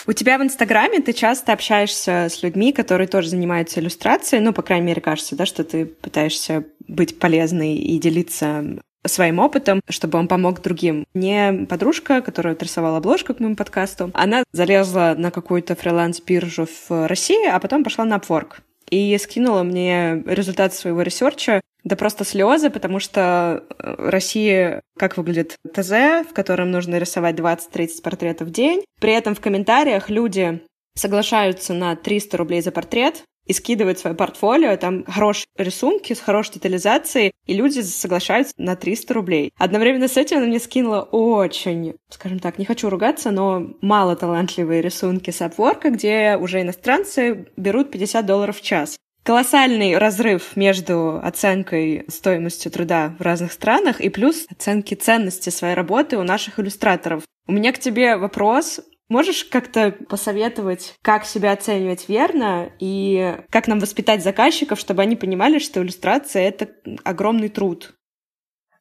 У 0.08 0.12
тебя 0.12 0.36
в 0.36 0.42
Инстаграме 0.42 0.98
ты 0.98 1.12
часто 1.12 1.52
общаешься 1.52 2.26
с 2.28 2.42
людьми, 2.42 2.72
которые 2.72 3.06
тоже 3.06 3.28
занимаются 3.28 3.78
иллюстрацией. 3.78 4.42
Ну, 4.42 4.52
по 4.52 4.62
крайней 4.62 4.86
мере, 4.86 5.00
кажется, 5.00 5.36
да, 5.36 5.46
что 5.46 5.62
ты 5.62 5.86
пытаешься 5.86 6.64
быть 6.88 7.20
полезной 7.20 7.76
и 7.76 7.96
делиться 8.00 8.64
своим 9.06 9.38
опытом, 9.38 9.80
чтобы 9.88 10.18
он 10.18 10.26
помог 10.26 10.60
другим. 10.60 11.06
Мне 11.14 11.66
подружка, 11.70 12.20
которая 12.20 12.56
рисовала 12.58 12.96
обложку 12.96 13.32
к 13.32 13.38
моему 13.38 13.54
подкасту, 13.54 14.10
она 14.12 14.42
залезла 14.50 15.14
на 15.16 15.30
какую-то 15.30 15.76
фриланс-биржу 15.76 16.66
в 16.66 17.06
России, 17.06 17.46
а 17.46 17.60
потом 17.60 17.84
пошла 17.84 18.04
на 18.04 18.16
Upwork 18.16 18.54
и 18.94 19.18
скинула 19.18 19.62
мне 19.64 20.22
результат 20.26 20.72
своего 20.72 21.02
ресерча. 21.02 21.60
Да 21.82 21.96
просто 21.96 22.24
слезы, 22.24 22.70
потому 22.70 22.98
что 22.98 23.64
э, 23.78 23.94
Россия, 23.98 24.80
как 24.96 25.16
выглядит 25.16 25.56
ТЗ, 25.74 25.90
в 26.28 26.32
котором 26.32 26.70
нужно 26.70 26.98
рисовать 26.98 27.34
20-30 27.34 28.02
портретов 28.02 28.48
в 28.48 28.52
день. 28.52 28.84
При 29.00 29.12
этом 29.12 29.34
в 29.34 29.40
комментариях 29.40 30.08
люди 30.08 30.62
соглашаются 30.96 31.74
на 31.74 31.96
300 31.96 32.36
рублей 32.36 32.62
за 32.62 32.70
портрет, 32.70 33.24
и 33.46 33.52
скидывает 33.52 33.98
свое 33.98 34.16
портфолио, 34.16 34.76
там 34.76 35.04
хорошие 35.04 35.46
рисунки 35.56 36.12
с 36.12 36.20
хорошей 36.20 36.54
детализацией, 36.54 37.32
и 37.46 37.54
люди 37.54 37.80
соглашаются 37.80 38.54
на 38.58 38.76
300 38.76 39.14
рублей. 39.14 39.52
Одновременно 39.58 40.08
с 40.08 40.16
этим 40.16 40.38
она 40.38 40.46
мне 40.46 40.58
скинула 40.58 41.02
очень, 41.02 41.94
скажем 42.08 42.38
так, 42.38 42.58
не 42.58 42.64
хочу 42.64 42.88
ругаться, 42.88 43.30
но 43.30 43.74
мало 43.80 44.16
талантливые 44.16 44.82
рисунки 44.82 45.30
с 45.30 45.40
Upwork, 45.40 45.90
где 45.90 46.36
уже 46.40 46.60
иностранцы 46.60 47.46
берут 47.56 47.90
50 47.90 48.24
долларов 48.24 48.58
в 48.58 48.62
час. 48.62 48.96
Колоссальный 49.24 49.96
разрыв 49.96 50.54
между 50.54 51.18
оценкой 51.22 52.04
стоимости 52.08 52.68
труда 52.68 53.14
в 53.18 53.22
разных 53.22 53.52
странах 53.52 54.02
и 54.02 54.10
плюс 54.10 54.46
оценки 54.50 54.94
ценности 54.94 55.48
своей 55.48 55.74
работы 55.74 56.18
у 56.18 56.22
наших 56.22 56.58
иллюстраторов. 56.60 57.22
У 57.46 57.52
меня 57.52 57.72
к 57.72 57.78
тебе 57.78 58.16
вопрос. 58.16 58.80
Можешь 59.08 59.44
как-то 59.44 59.92
посоветовать, 60.08 60.94
как 61.02 61.26
себя 61.26 61.52
оценивать 61.52 62.08
верно 62.08 62.70
и 62.78 63.38
как 63.50 63.68
нам 63.68 63.78
воспитать 63.78 64.24
заказчиков, 64.24 64.78
чтобы 64.78 65.02
они 65.02 65.14
понимали, 65.14 65.58
что 65.58 65.82
иллюстрация— 65.82 66.42
это 66.48 66.68
огромный 67.04 67.50
труд? 67.50 67.94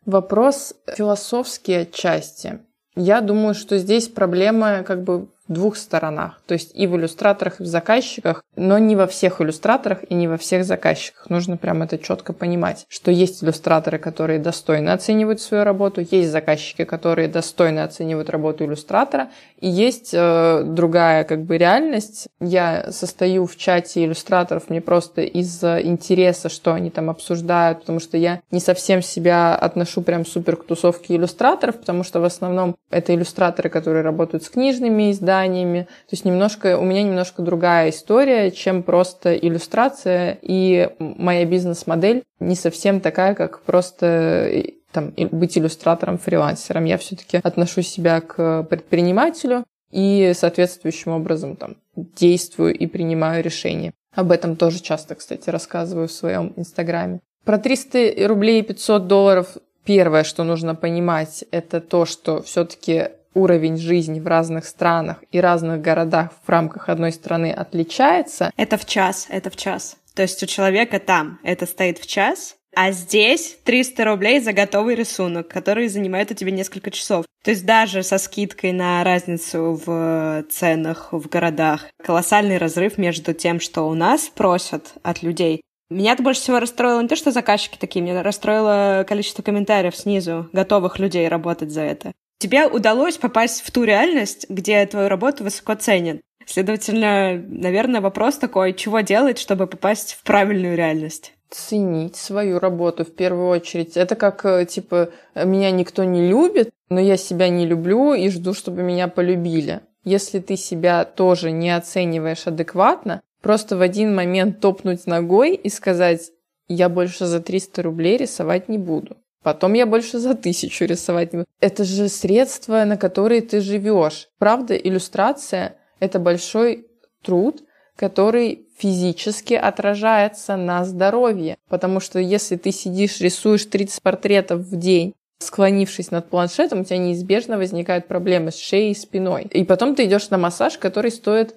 Вопрос 0.06 0.76
философский 0.96 1.74
отчасти. 1.74 2.60
Я 2.96 3.22
думаю, 3.22 3.54
что 3.54 3.78
здесь 3.78 4.08
проблема 4.08 4.84
как 4.84 5.04
бы 5.04 5.33
двух 5.48 5.76
сторонах, 5.76 6.42
то 6.46 6.54
есть 6.54 6.72
и 6.74 6.88
в 6.88 6.96
иллюстраторах, 6.96 7.60
и 7.60 7.64
в 7.64 7.66
заказчиках, 7.66 8.44
но 8.56 8.78
не 8.78 8.96
во 8.96 9.08
всех 9.08 9.42
иллюстраторах 9.42 10.00
и 10.10 10.14
не 10.14 10.28
во 10.28 10.38
всех 10.38 10.64
заказчиках. 10.64 11.30
Нужно 11.30 11.58
прям 11.58 11.84
это 11.84 11.98
четко 11.98 12.32
понимать, 12.32 12.86
что 12.88 13.12
есть 13.12 13.44
иллюстраторы, 13.44 13.98
которые 13.98 14.40
достойно 14.40 14.94
оценивают 14.94 15.42
свою 15.42 15.66
работу, 15.66 16.02
есть 16.02 16.32
заказчики, 16.32 16.86
которые 16.86 17.28
достойно 17.28 17.84
оценивают 17.84 18.30
работу 18.30 18.64
иллюстратора, 18.64 19.30
и 19.60 19.68
есть 19.68 20.12
э, 20.14 20.64
другая 20.66 21.26
как 21.26 21.44
бы 21.44 21.58
реальность. 21.58 22.28
Я 22.40 22.92
состою 22.92 23.46
в 23.46 23.58
чате 23.58 24.06
иллюстраторов 24.06 24.70
мне 24.70 24.82
просто 24.82 25.22
из-за 25.24 25.82
интереса, 25.82 26.48
что 26.48 26.74
они 26.74 26.90
там 26.90 27.10
обсуждают, 27.10 27.82
потому 27.82 28.00
что 28.00 28.18
я 28.18 28.42
не 28.52 28.60
совсем 28.60 29.02
себя 29.02 29.56
отношу 29.56 30.02
прям 30.02 30.26
супер 30.26 30.56
к 30.56 30.66
тусовке 30.66 31.16
иллюстраторов, 31.16 31.80
потому 31.80 32.04
что 32.04 32.22
в 32.22 32.24
основном 32.24 32.76
это 32.90 33.14
иллюстраторы, 33.14 33.70
которые 33.70 34.04
работают 34.04 34.44
с 34.44 34.50
книжными 34.50 35.12
изданиями, 35.12 35.33
изданиями. 35.34 35.84
То 35.84 36.12
есть 36.12 36.26
немножко, 36.26 36.78
у 36.78 36.84
меня 36.84 37.04
немножко 37.04 37.42
другая 37.42 37.90
история, 37.90 38.52
чем 38.52 38.84
просто 38.84 39.36
иллюстрация, 39.36 40.38
и 40.42 40.90
моя 41.00 41.46
бизнес-модель 41.46 42.24
не 42.40 42.56
совсем 42.56 43.00
такая, 43.00 43.34
как 43.36 43.62
просто 43.62 44.64
там, 44.92 45.14
быть 45.32 45.58
иллюстратором-фрилансером. 45.58 46.86
Я 46.86 46.98
все-таки 46.98 47.40
отношу 47.44 47.82
себя 47.82 48.22
к 48.22 48.64
предпринимателю 48.64 49.64
и 49.92 50.34
соответствующим 50.36 51.12
образом 51.12 51.56
там, 51.56 51.76
действую 51.96 52.76
и 52.76 52.88
принимаю 52.88 53.44
решения. 53.44 53.94
Об 54.16 54.32
этом 54.32 54.56
тоже 54.56 54.80
часто, 54.80 55.16
кстати, 55.16 55.50
рассказываю 55.50 56.08
в 56.08 56.12
своем 56.12 56.54
инстаграме. 56.56 57.20
Про 57.46 57.58
300 57.58 58.28
рублей 58.28 58.60
и 58.60 58.64
500 58.64 59.08
долларов 59.08 59.58
первое, 59.84 60.24
что 60.24 60.44
нужно 60.44 60.76
понимать, 60.76 61.44
это 61.52 61.82
то, 61.82 62.06
что 62.06 62.42
все-таки 62.42 63.10
уровень 63.34 63.78
жизни 63.78 64.20
в 64.20 64.28
разных 64.28 64.66
странах 64.66 65.24
и 65.32 65.40
разных 65.40 65.82
городах 65.82 66.32
в 66.46 66.50
рамках 66.50 66.90
одной 66.90 67.12
страны 67.12 67.52
отличается. 67.52 68.52
Это 68.58 68.78
в 68.78 68.86
час, 68.86 69.28
это 69.30 69.50
в 69.50 69.56
час. 69.56 69.98
То 70.16 70.22
есть 70.22 70.42
у 70.44 70.46
человека 70.46 71.00
там 71.00 71.40
это 71.44 71.66
стоит 71.66 71.98
в 71.98 72.06
час, 72.06 72.56
а 72.76 72.92
здесь 72.92 73.58
300 73.64 74.06
рублей 74.06 74.40
за 74.40 74.54
готовый 74.54 74.96
рисунок, 74.96 75.48
который 75.48 75.88
занимает 75.88 76.32
у 76.32 76.34
тебя 76.34 76.52
несколько 76.52 76.92
часов. 76.92 77.26
То 77.44 77.52
есть 77.52 77.66
даже 77.66 78.04
со 78.04 78.18
скидкой 78.18 78.72
на 78.72 79.04
разницу 79.04 79.80
в 79.86 80.46
ценах 80.50 81.10
в 81.12 81.28
городах 81.28 81.86
колоссальный 82.04 82.58
разрыв 82.58 82.98
между 82.98 83.34
тем, 83.34 83.60
что 83.60 83.84
у 83.84 83.94
нас 83.94 84.32
просят 84.34 84.94
от 85.04 85.22
людей. 85.22 85.62
Меня 85.90 86.14
это 86.14 86.24
больше 86.24 86.42
всего 86.42 86.60
расстроило 86.60 87.02
не 87.02 87.08
то, 87.08 87.16
что 87.16 87.32
заказчики 87.32 87.78
такие, 87.78 88.02
меня 88.02 88.24
расстроило 88.24 89.06
количество 89.08 89.44
комментариев 89.44 89.96
снизу, 89.96 90.50
готовых 90.52 90.98
людей 90.98 91.28
работать 91.28 91.72
за 91.72 91.82
это. 91.82 92.14
Тебе 92.44 92.68
удалось 92.68 93.16
попасть 93.18 93.62
в 93.62 93.72
ту 93.72 93.86
реальность, 93.86 94.48
где 94.50 94.86
твою 94.86 95.08
работу 95.08 95.46
высоко 95.46 95.76
ценят. 95.76 96.20
Следовательно, 96.46 97.42
наверное, 97.48 98.02
вопрос 98.02 98.36
такой, 98.36 98.74
чего 98.74 99.00
делать, 99.00 99.40
чтобы 99.40 99.66
попасть 99.66 100.16
в 100.16 100.24
правильную 100.24 100.76
реальность? 100.76 101.32
Ценить 101.50 102.18
свою 102.18 102.60
работу 102.60 103.06
в 103.06 103.16
первую 103.16 103.48
очередь. 103.48 103.96
Это 103.96 104.16
как, 104.16 104.44
э, 104.44 104.66
типа, 104.66 105.12
меня 105.36 105.72
никто 105.72 106.04
не 106.04 106.28
любит, 106.28 106.72
но 106.90 107.00
я 107.00 107.16
себя 107.16 107.48
не 107.48 107.66
люблю 107.66 108.14
и 108.14 108.28
жду, 108.28 108.54
чтобы 108.54 108.84
меня 108.84 109.08
полюбили. 109.08 109.80
Если 110.04 110.40
ты 110.40 110.58
себя 110.58 111.06
тоже 111.06 111.50
не 111.50 111.74
оцениваешь 111.74 112.46
адекватно, 112.46 113.22
просто 113.42 113.78
в 113.78 113.82
один 113.82 114.14
момент 114.14 114.60
топнуть 114.60 115.08
ногой 115.08 115.56
и 115.56 115.70
сказать, 115.70 116.32
я 116.68 116.90
больше 116.90 117.26
за 117.26 117.40
300 117.40 117.84
рублей 117.84 118.18
рисовать 118.18 118.68
не 118.68 118.78
буду. 118.78 119.16
Потом 119.44 119.74
я 119.74 119.86
больше 119.86 120.20
за 120.20 120.36
тысячу 120.36 120.86
рисовать 120.86 121.34
не 121.34 121.40
буду. 121.40 121.50
Это 121.60 121.84
же 121.84 122.08
средства, 122.08 122.86
на 122.86 122.98
которые 122.98 123.42
ты 123.42 123.60
живешь. 123.60 124.30
Правда, 124.40 124.76
иллюстрация— 124.76 125.76
это 126.00 126.18
большой 126.20 126.88
труд, 127.22 127.62
который 127.96 128.68
физически 128.78 129.54
отражается 129.54 130.56
на 130.56 130.84
здоровье. 130.86 131.58
Потому 131.70 132.00
что 132.00 132.20
если 132.20 132.56
ты 132.56 132.72
сидишь, 132.72 133.20
рисуешь 133.20 133.66
30 133.66 134.02
портретов 134.02 134.62
в 134.62 134.76
день, 134.78 135.14
склонившись 135.40 136.10
над 136.10 136.30
планшетом, 136.30 136.82
у 136.82 136.84
тебя 136.86 136.98
неизбежно 136.98 137.58
возникают 137.58 138.08
проблемы 138.08 138.52
с 138.52 138.58
шеей 138.58 138.92
и 138.92 138.96
спиной. 138.96 139.44
И 139.52 139.66
потом 139.66 139.96
ты 139.96 140.06
идешь 140.06 140.30
на 140.30 140.38
массаж, 140.38 140.78
который 140.78 141.12
стоит 141.12 141.56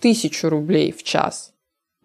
тысячу 0.00 0.48
рублей 0.48 0.92
в 0.92 1.02
час. 1.04 1.52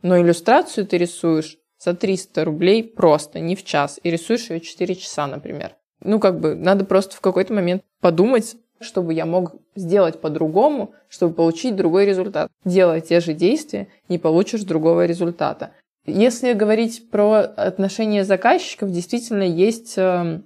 Но 0.02 0.20
иллюстрацию 0.20 0.86
ты 0.86 0.98
рисуешь 0.98 1.58
за 1.84 1.94
300 1.94 2.46
рублей 2.46 2.84
просто, 2.84 3.40
не 3.40 3.56
в 3.56 3.64
час, 3.64 4.00
и 4.04 4.10
рисуешь 4.10 4.50
ее 4.50 4.62
4 4.62 4.96
часа, 4.96 5.28
например. 5.28 5.76
Ну, 6.02 6.20
как 6.20 6.40
бы, 6.40 6.56
надо 6.56 6.86
просто 6.86 7.16
в 7.16 7.22
какой-то 7.22 7.54
момент 7.54 7.84
подумать, 8.02 8.56
чтобы 8.80 9.14
я 9.14 9.26
мог 9.26 9.56
сделать 9.76 10.22
по-другому, 10.22 10.94
чтобы 11.10 11.34
получить 11.34 11.76
другой 11.76 12.06
результат. 12.06 12.50
Делая 12.66 13.02
те 13.02 13.20
же 13.20 13.34
действия, 13.34 13.88
не 14.10 14.18
получишь 14.18 14.64
другого 14.64 15.06
результата. 15.06 15.72
Если 16.06 16.54
говорить 16.54 17.10
про 17.10 17.40
отношения 17.40 18.24
заказчиков, 18.26 18.92
действительно 18.92 19.44
есть... 19.44 19.94
Эм, 19.98 20.46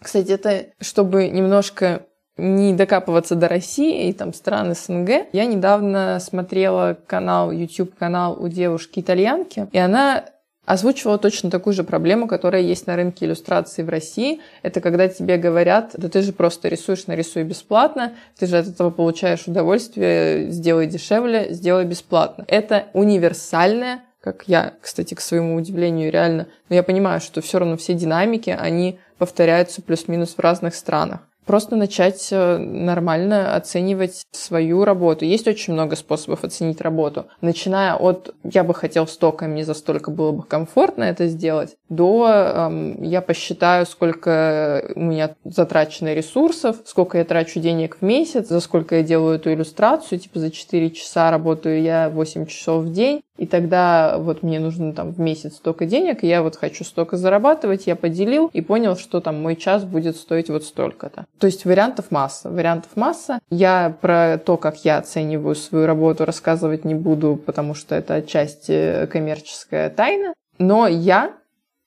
кстати, 0.00 0.32
это 0.32 0.66
чтобы 0.80 1.28
немножко 1.28 2.06
не 2.36 2.74
докапываться 2.74 3.34
до 3.34 3.48
России 3.48 4.08
и 4.08 4.12
там 4.12 4.34
стран 4.34 4.74
СНГ. 4.74 5.28
Я 5.32 5.46
недавно 5.46 6.18
смотрела 6.20 6.98
канал, 7.06 7.50
YouTube-канал 7.50 8.36
у 8.38 8.48
девушки-итальянки, 8.48 9.68
и 9.72 9.78
она 9.78 10.26
озвучивала 10.66 11.16
точно 11.16 11.50
такую 11.50 11.72
же 11.72 11.84
проблему, 11.84 12.28
которая 12.28 12.60
есть 12.60 12.86
на 12.86 12.96
рынке 12.96 13.24
иллюстрации 13.24 13.82
в 13.82 13.88
России. 13.88 14.40
Это 14.62 14.80
когда 14.80 15.08
тебе 15.08 15.38
говорят, 15.38 15.92
да 15.96 16.08
ты 16.08 16.20
же 16.20 16.32
просто 16.32 16.68
рисуешь, 16.68 17.06
нарисуй 17.06 17.44
бесплатно, 17.44 18.12
ты 18.38 18.46
же 18.46 18.58
от 18.58 18.66
этого 18.66 18.90
получаешь 18.90 19.46
удовольствие, 19.46 20.50
сделай 20.50 20.86
дешевле, 20.86 21.46
сделай 21.50 21.86
бесплатно. 21.86 22.44
Это 22.48 22.86
универсальная 22.92 24.02
как 24.20 24.42
я, 24.48 24.74
кстати, 24.80 25.14
к 25.14 25.20
своему 25.20 25.54
удивлению, 25.54 26.10
реально, 26.10 26.48
но 26.68 26.74
я 26.74 26.82
понимаю, 26.82 27.20
что 27.20 27.40
все 27.40 27.60
равно 27.60 27.76
все 27.76 27.94
динамики, 27.94 28.50
они 28.50 28.98
повторяются 29.18 29.82
плюс-минус 29.82 30.34
в 30.36 30.40
разных 30.40 30.74
странах 30.74 31.20
просто 31.46 31.76
начать 31.76 32.28
э, 32.30 32.58
нормально 32.58 33.54
оценивать 33.54 34.24
свою 34.32 34.84
работу. 34.84 35.24
Есть 35.24 35.46
очень 35.46 35.72
много 35.72 35.96
способов 35.96 36.44
оценить 36.44 36.80
работу. 36.80 37.26
Начиная 37.40 37.94
от 37.94 38.34
«я 38.44 38.64
бы 38.64 38.74
хотел 38.74 39.06
столько, 39.06 39.46
мне 39.46 39.64
за 39.64 39.74
столько 39.74 40.10
было 40.10 40.32
бы 40.32 40.42
комфортно 40.42 41.04
это 41.04 41.28
сделать», 41.28 41.76
до 41.88 42.26
эм, 42.28 43.02
«я 43.02 43.22
посчитаю, 43.22 43.86
сколько 43.86 44.92
у 44.94 45.00
меня 45.00 45.34
затрачено 45.44 46.12
ресурсов, 46.12 46.76
сколько 46.84 47.18
я 47.18 47.24
трачу 47.24 47.60
денег 47.60 47.98
в 48.00 48.02
месяц, 48.02 48.48
за 48.48 48.60
сколько 48.60 48.96
я 48.96 49.02
делаю 49.02 49.36
эту 49.36 49.52
иллюстрацию, 49.52 50.18
типа 50.18 50.40
за 50.40 50.50
4 50.50 50.90
часа 50.90 51.30
работаю 51.30 51.80
я 51.80 52.10
8 52.10 52.46
часов 52.46 52.84
в 52.84 52.92
день, 52.92 53.22
и 53.36 53.46
тогда 53.46 54.16
вот 54.18 54.42
мне 54.42 54.58
нужно 54.58 54.92
там 54.92 55.12
в 55.12 55.20
месяц 55.20 55.56
столько 55.56 55.86
денег, 55.86 56.22
я 56.22 56.42
вот 56.42 56.56
хочу 56.56 56.84
столько 56.84 57.16
зарабатывать, 57.16 57.86
я 57.86 57.96
поделил 57.96 58.50
и 58.52 58.60
понял, 58.60 58.96
что 58.96 59.20
там 59.20 59.40
мой 59.40 59.56
час 59.56 59.84
будет 59.84 60.16
стоить 60.16 60.48
вот 60.48 60.64
столько-то. 60.64 61.26
То 61.38 61.46
есть 61.46 61.64
вариантов 61.64 62.10
масса, 62.10 62.50
вариантов 62.50 62.90
масса. 62.96 63.40
Я 63.50 63.96
про 64.00 64.38
то, 64.38 64.56
как 64.56 64.84
я 64.84 64.98
оцениваю 64.98 65.54
свою 65.54 65.86
работу, 65.86 66.24
рассказывать 66.24 66.84
не 66.84 66.94
буду, 66.94 67.36
потому 67.36 67.74
что 67.74 67.94
это 67.94 68.14
отчасти 68.14 69.06
коммерческая 69.10 69.90
тайна. 69.90 70.34
Но 70.58 70.86
я 70.86 71.32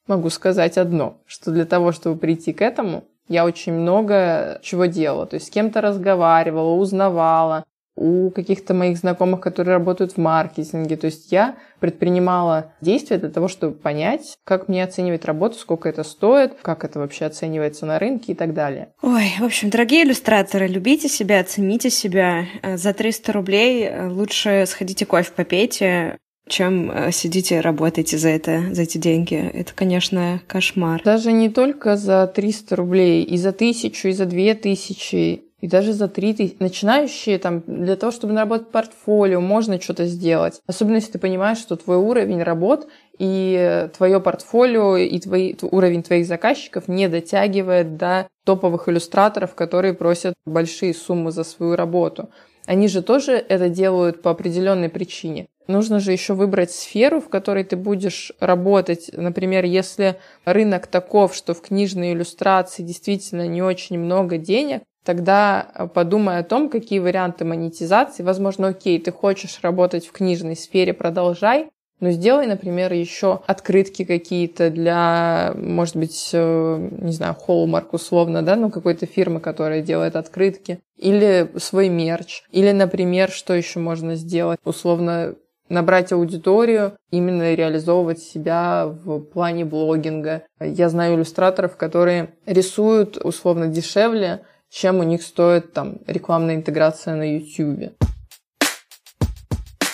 могу 0.07 0.29
сказать 0.29 0.77
одно, 0.77 1.17
что 1.25 1.51
для 1.51 1.65
того, 1.65 1.91
чтобы 1.91 2.17
прийти 2.17 2.53
к 2.53 2.61
этому, 2.61 3.05
я 3.27 3.45
очень 3.45 3.73
много 3.73 4.59
чего 4.63 4.85
делала. 4.85 5.25
То 5.27 5.35
есть 5.35 5.47
с 5.47 5.51
кем-то 5.51 5.81
разговаривала, 5.81 6.73
узнавала, 6.73 7.63
у 7.99 8.31
каких-то 8.31 8.73
моих 8.73 8.97
знакомых, 8.97 9.41
которые 9.41 9.73
работают 9.73 10.13
в 10.13 10.17
маркетинге. 10.17 10.95
То 10.95 11.07
есть 11.07 11.31
я 11.33 11.57
предпринимала 11.79 12.73
действия 12.79 13.17
для 13.17 13.29
того, 13.29 13.49
чтобы 13.49 13.75
понять, 13.75 14.37
как 14.45 14.69
мне 14.69 14.83
оценивать 14.83 15.25
работу, 15.25 15.57
сколько 15.57 15.89
это 15.89 16.03
стоит, 16.03 16.53
как 16.61 16.85
это 16.85 16.99
вообще 16.99 17.25
оценивается 17.25 17.85
на 17.85 17.99
рынке 17.99 18.31
и 18.31 18.35
так 18.35 18.53
далее. 18.53 18.93
Ой, 19.01 19.33
в 19.39 19.43
общем, 19.43 19.69
дорогие 19.69 20.03
иллюстраторы, 20.03 20.67
любите 20.67 21.09
себя, 21.09 21.43
цените 21.43 21.89
себя. 21.89 22.45
За 22.63 22.93
300 22.93 23.33
рублей 23.33 23.83
э, 23.83 24.07
лучше 24.07 24.63
сходите 24.65 25.05
кофе 25.05 25.31
попейте, 25.35 26.17
чем 26.47 26.91
э, 26.91 27.11
сидите, 27.11 27.59
работаете 27.59 28.17
за 28.17 28.29
это, 28.29 28.73
за 28.73 28.83
эти 28.83 28.97
деньги. 28.97 29.35
Это, 29.35 29.73
конечно, 29.73 30.41
кошмар. 30.47 31.01
Даже 31.03 31.31
не 31.31 31.49
только 31.49 31.97
за 31.97 32.27
300 32.27 32.75
рублей, 32.75 33.23
и 33.23 33.37
за 33.37 33.51
тысячу, 33.51 34.07
и 34.07 34.13
за 34.13 34.25
две 34.25 34.55
тысячи. 34.55 35.48
И 35.61 35.67
даже 35.67 35.93
за 35.93 36.07
три 36.07 36.33
тысячи 36.33 36.55
начинающие, 36.59 37.37
там, 37.37 37.63
для 37.67 37.95
того, 37.95 38.11
чтобы 38.11 38.33
наработать 38.33 38.69
портфолио, 38.69 39.41
можно 39.41 39.79
что-то 39.79 40.05
сделать. 40.05 40.61
Особенно, 40.67 40.95
если 40.95 41.13
ты 41.13 41.19
понимаешь, 41.19 41.57
что 41.57 41.75
твой 41.75 41.97
уровень 41.97 42.43
работ 42.43 42.87
и 43.17 43.89
твое 43.97 44.21
портфолио, 44.21 44.95
и 44.97 45.19
твой, 45.19 45.57
уровень 45.61 46.03
твоих 46.03 46.25
заказчиков 46.25 46.87
не 46.87 47.09
дотягивает 47.09 47.97
до 47.97 48.27
топовых 48.45 48.87
иллюстраторов, 48.87 49.53
которые 49.53 49.93
просят 49.93 50.33
большие 50.45 50.93
суммы 50.93 51.31
за 51.31 51.43
свою 51.43 51.75
работу. 51.75 52.29
Они 52.65 52.87
же 52.87 53.01
тоже 53.01 53.33
это 53.33 53.67
делают 53.67 54.21
по 54.21 54.31
определенной 54.31 54.89
причине. 54.89 55.47
Нужно 55.67 55.99
же 55.99 56.11
еще 56.11 56.33
выбрать 56.33 56.71
сферу, 56.71 57.19
в 57.19 57.29
которой 57.29 57.63
ты 57.63 57.75
будешь 57.75 58.31
работать. 58.39 59.11
Например, 59.13 59.65
если 59.65 60.15
рынок 60.45 60.87
таков, 60.87 61.35
что 61.35 61.53
в 61.53 61.61
книжной 61.61 62.13
иллюстрации 62.13 62.81
действительно 62.81 63.47
не 63.47 63.61
очень 63.61 63.99
много 63.99 64.37
денег, 64.37 64.83
тогда 65.09 65.71
э, 65.73 65.87
подумай 65.87 66.37
о 66.37 66.43
том, 66.43 66.69
какие 66.69 66.99
варианты 66.99 67.43
монетизации. 67.43 68.21
Возможно, 68.21 68.67
окей, 68.67 68.99
ты 68.99 69.11
хочешь 69.11 69.57
работать 69.63 70.05
в 70.05 70.11
книжной 70.11 70.55
сфере, 70.55 70.93
продолжай, 70.93 71.71
но 71.99 72.11
сделай, 72.11 72.45
например, 72.45 72.93
еще 72.93 73.41
открытки 73.47 74.05
какие-то 74.05 74.69
для, 74.69 75.53
может 75.55 75.95
быть, 75.95 76.29
э, 76.31 76.89
не 77.01 77.11
знаю, 77.11 77.35
Hallmark 77.47 77.87
условно, 77.91 78.43
да, 78.43 78.55
ну 78.55 78.69
какой-то 78.69 79.07
фирмы, 79.07 79.39
которая 79.39 79.81
делает 79.81 80.15
открытки, 80.15 80.79
или 80.95 81.49
свой 81.57 81.89
мерч, 81.89 82.43
или, 82.51 82.71
например, 82.71 83.31
что 83.31 83.55
еще 83.55 83.79
можно 83.79 84.13
сделать, 84.13 84.59
условно 84.63 85.33
набрать 85.69 86.11
аудиторию, 86.11 86.93
именно 87.09 87.55
реализовывать 87.55 88.19
себя 88.19 88.85
в 88.85 89.21
плане 89.21 89.65
блогинга. 89.65 90.43
Я 90.59 90.89
знаю 90.89 91.15
иллюстраторов, 91.15 91.77
которые 91.77 92.29
рисуют 92.45 93.17
условно 93.17 93.67
дешевле, 93.67 94.41
чем 94.69 94.99
у 94.99 95.03
них 95.03 95.21
стоит 95.21 95.73
там 95.73 95.99
рекламная 96.07 96.55
интеграция 96.55 97.15
на 97.15 97.37
YouTube. 97.37 97.93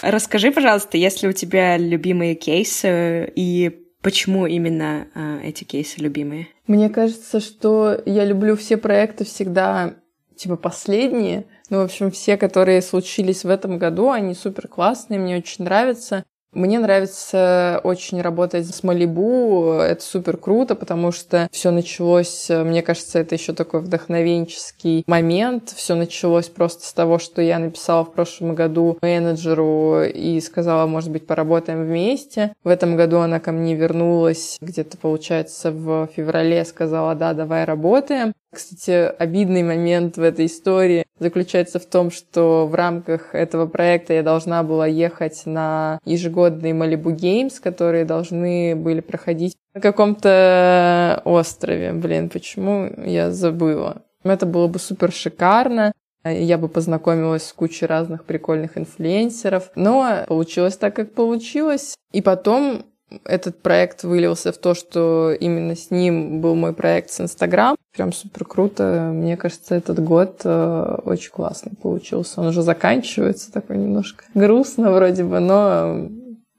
Расскажи, 0.01 0.51
пожалуйста, 0.51 0.97
есть 0.97 1.23
ли 1.23 1.29
у 1.29 1.33
тебя 1.33 1.77
любимые 1.77 2.35
кейсы 2.35 3.31
и 3.35 3.87
почему 4.01 4.45
именно 4.45 5.07
э, 5.15 5.39
эти 5.45 5.63
кейсы 5.63 5.99
любимые? 5.99 6.47
Мне 6.67 6.89
кажется, 6.89 7.39
что 7.39 7.99
я 8.05 8.23
люблю 8.23 8.55
все 8.55 8.77
проекты 8.77 9.25
всегда 9.25 9.95
типа 10.35 10.57
последние. 10.57 11.45
Ну, 11.69 11.79
в 11.79 11.85
общем, 11.85 12.11
все, 12.11 12.37
которые 12.37 12.81
случились 12.81 13.43
в 13.43 13.49
этом 13.49 13.79
году, 13.79 14.11
они 14.11 14.35
супер 14.35 14.67
классные, 14.67 15.19
мне 15.19 15.37
очень 15.37 15.63
нравятся. 15.63 16.23
Мне 16.55 16.79
нравится 16.79 17.81
очень 17.83 18.21
работать 18.21 18.65
с 18.65 18.81
Малибу, 18.81 19.73
это 19.73 20.01
супер 20.01 20.37
круто, 20.37 20.75
потому 20.75 21.11
что 21.11 21.49
все 21.51 21.69
началось, 21.69 22.47
мне 22.49 22.81
кажется, 22.81 23.19
это 23.19 23.35
еще 23.35 23.51
такой 23.51 23.81
вдохновенческий 23.81 25.03
момент. 25.05 25.73
Все 25.75 25.95
началось 25.95 26.47
просто 26.47 26.85
с 26.85 26.93
того, 26.93 27.19
что 27.19 27.41
я 27.41 27.59
написала 27.59 28.05
в 28.05 28.13
прошлом 28.13 28.55
году 28.55 28.97
менеджеру 29.01 30.03
и 30.03 30.39
сказала, 30.39 30.87
может 30.87 31.11
быть, 31.11 31.27
поработаем 31.27 31.83
вместе. 31.83 32.53
В 32.63 32.69
этом 32.69 32.95
году 32.95 33.19
она 33.19 33.41
ко 33.41 33.51
мне 33.51 33.75
вернулась 33.75 34.57
где-то, 34.61 34.97
получается, 34.97 35.71
в 35.71 36.07
феврале, 36.15 36.63
сказала, 36.63 37.15
да, 37.15 37.33
давай 37.33 37.65
работаем. 37.65 38.33
Кстати, 38.55 39.13
обидный 39.19 39.63
момент 39.63 40.15
в 40.15 40.23
этой 40.23 40.45
истории 40.45 41.03
заключается 41.19 41.77
в 41.77 41.85
том, 41.85 42.09
что 42.09 42.65
в 42.67 42.73
рамках 42.73 43.35
этого 43.35 43.67
проекта 43.67 44.13
я 44.13 44.23
должна 44.23 44.63
была 44.63 44.87
ехать 44.87 45.41
на 45.45 45.99
ежегодный 46.05 46.71
Malibu 46.71 47.13
Games, 47.13 47.55
которые 47.61 48.05
должны 48.05 48.75
были 48.77 49.01
проходить 49.01 49.57
на 49.73 49.81
каком-то 49.81 51.21
острове. 51.25 51.91
Блин, 51.91 52.29
почему 52.29 52.89
я 53.05 53.29
забыла? 53.31 54.03
Это 54.23 54.45
было 54.45 54.67
бы 54.67 54.79
супер 54.79 55.11
шикарно. 55.11 55.91
Я 56.23 56.57
бы 56.57 56.69
познакомилась 56.69 57.45
с 57.45 57.53
кучей 57.53 57.85
разных 57.85 58.23
прикольных 58.23 58.77
инфлюенсеров. 58.77 59.69
Но 59.75 60.23
получилось 60.27 60.77
так, 60.77 60.95
как 60.95 61.11
получилось. 61.11 61.95
И 62.13 62.21
потом 62.21 62.85
этот 63.23 63.61
проект 63.61 64.03
вылился 64.03 64.51
в 64.51 64.57
то, 64.57 64.73
что 64.73 65.31
именно 65.31 65.75
с 65.75 65.91
ним 65.91 66.41
был 66.41 66.55
мой 66.55 66.73
проект 66.73 67.11
с 67.11 67.21
Инстаграм. 67.21 67.75
Прям 67.93 68.11
супер 68.11 68.45
круто. 68.45 69.11
Мне 69.13 69.37
кажется, 69.37 69.75
этот 69.75 70.03
год 70.03 70.41
э, 70.43 70.97
очень 71.05 71.31
классный 71.31 71.73
получился. 71.75 72.41
Он 72.41 72.47
уже 72.47 72.61
заканчивается, 72.61 73.51
такой 73.51 73.77
немножко 73.77 74.25
грустно 74.33 74.91
вроде 74.91 75.23
бы, 75.23 75.39
но 75.39 76.09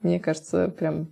мне 0.01 0.19
кажется, 0.19 0.69
прям 0.69 1.09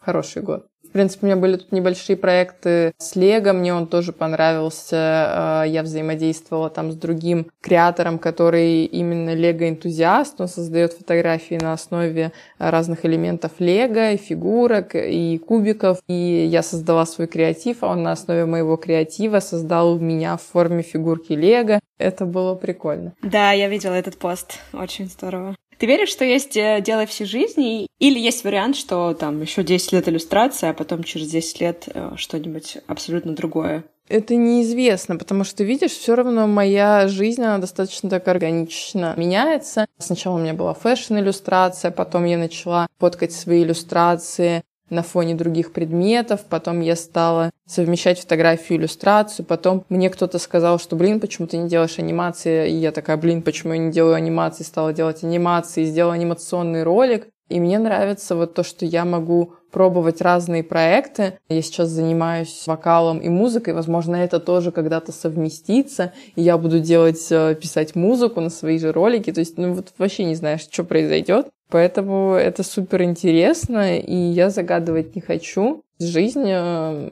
хороший 0.00 0.42
год. 0.42 0.66
В 0.90 0.92
принципе, 0.92 1.20
у 1.22 1.26
меня 1.26 1.36
были 1.36 1.54
тут 1.54 1.70
небольшие 1.70 2.16
проекты 2.16 2.94
с 2.98 3.14
Лего, 3.14 3.52
мне 3.52 3.72
он 3.72 3.86
тоже 3.86 4.12
понравился. 4.12 5.62
Э, 5.64 5.68
я 5.68 5.84
взаимодействовала 5.84 6.68
там 6.68 6.90
с 6.90 6.96
другим 6.96 7.46
креатором, 7.60 8.18
который 8.18 8.86
именно 8.86 9.32
Лего-энтузиаст. 9.32 10.40
Он 10.40 10.48
создает 10.48 10.92
фотографии 10.92 11.54
на 11.62 11.74
основе 11.74 12.32
разных 12.58 13.04
элементов 13.04 13.52
Лего, 13.60 14.10
и 14.10 14.16
фигурок, 14.16 14.96
и 14.96 15.38
кубиков. 15.38 15.98
И 16.08 16.48
я 16.50 16.64
создала 16.64 17.06
свой 17.06 17.28
креатив, 17.28 17.84
а 17.84 17.92
он 17.92 18.02
на 18.02 18.10
основе 18.10 18.44
моего 18.44 18.76
креатива 18.76 19.38
создал 19.38 19.96
меня 20.00 20.36
в 20.38 20.42
форме 20.42 20.82
фигурки 20.82 21.34
Лего. 21.34 21.78
Это 21.98 22.24
было 22.26 22.56
прикольно. 22.56 23.12
Да, 23.22 23.52
я 23.52 23.68
видела 23.68 23.94
этот 23.94 24.18
пост. 24.18 24.58
Очень 24.72 25.06
здорово. 25.06 25.54
Ты 25.80 25.86
веришь, 25.86 26.10
что 26.10 26.26
есть 26.26 26.58
э, 26.58 26.82
дело 26.82 27.06
всей 27.06 27.24
жизни? 27.24 27.86
Или 27.98 28.18
есть 28.18 28.44
вариант, 28.44 28.76
что 28.76 29.14
там 29.14 29.40
еще 29.40 29.62
10 29.62 29.92
лет 29.92 30.08
иллюстрация, 30.10 30.70
а 30.70 30.74
потом 30.74 31.02
через 31.02 31.30
10 31.30 31.60
лет 31.62 31.88
э, 31.94 32.10
что-нибудь 32.16 32.76
абсолютно 32.86 33.34
другое? 33.34 33.84
Это 34.06 34.36
неизвестно, 34.36 35.16
потому 35.16 35.42
что, 35.42 35.64
видишь, 35.64 35.92
все 35.92 36.14
равно 36.16 36.46
моя 36.46 37.08
жизнь, 37.08 37.42
она 37.42 37.56
достаточно 37.56 38.10
так 38.10 38.28
органично 38.28 39.14
меняется. 39.16 39.86
Сначала 39.96 40.34
у 40.34 40.38
меня 40.38 40.52
была 40.52 40.74
фэшн-иллюстрация, 40.74 41.90
потом 41.92 42.26
я 42.26 42.36
начала 42.36 42.86
фоткать 42.98 43.32
свои 43.32 43.62
иллюстрации 43.62 44.62
на 44.90 45.02
фоне 45.02 45.34
других 45.34 45.72
предметов, 45.72 46.40
потом 46.48 46.80
я 46.80 46.96
стала 46.96 47.50
совмещать 47.66 48.20
фотографию 48.20 48.78
иллюстрацию, 48.78 49.46
потом 49.46 49.84
мне 49.88 50.10
кто-то 50.10 50.38
сказал, 50.38 50.78
что, 50.78 50.96
блин, 50.96 51.20
почему 51.20 51.46
ты 51.46 51.56
не 51.56 51.68
делаешь 51.68 51.98
анимации, 51.98 52.70
и 52.70 52.74
я 52.74 52.92
такая, 52.92 53.16
блин, 53.16 53.42
почему 53.42 53.72
я 53.72 53.78
не 53.78 53.92
делаю 53.92 54.14
анимации, 54.14 54.64
стала 54.64 54.92
делать 54.92 55.22
анимации, 55.22 55.84
сделала 55.84 56.14
анимационный 56.14 56.82
ролик, 56.82 57.28
и 57.50 57.58
мне 57.58 57.78
нравится 57.80 58.36
вот 58.36 58.54
то, 58.54 58.62
что 58.62 58.86
я 58.86 59.04
могу 59.04 59.54
пробовать 59.72 60.20
разные 60.20 60.62
проекты. 60.62 61.38
Я 61.48 61.62
сейчас 61.62 61.88
занимаюсь 61.88 62.64
вокалом 62.66 63.18
и 63.18 63.28
музыкой. 63.28 63.74
Возможно, 63.74 64.16
это 64.16 64.38
тоже 64.38 64.70
когда-то 64.70 65.10
совместится. 65.10 66.12
И 66.36 66.42
я 66.42 66.56
буду 66.58 66.78
делать, 66.78 67.26
э, 67.30 67.56
писать 67.60 67.96
музыку 67.96 68.40
на 68.40 68.50
свои 68.50 68.78
же 68.78 68.92
ролики. 68.92 69.32
То 69.32 69.40
есть, 69.40 69.58
ну 69.58 69.74
вот 69.74 69.92
вообще 69.98 70.24
не 70.24 70.36
знаешь, 70.36 70.62
что 70.70 70.84
произойдет. 70.84 71.48
Поэтому 71.70 72.34
это 72.34 72.62
супер 72.62 73.02
интересно, 73.02 73.98
и 73.98 74.14
я 74.14 74.50
загадывать 74.50 75.14
не 75.14 75.22
хочу. 75.22 75.82
Жизнь 75.98 76.44
э, 76.46 77.10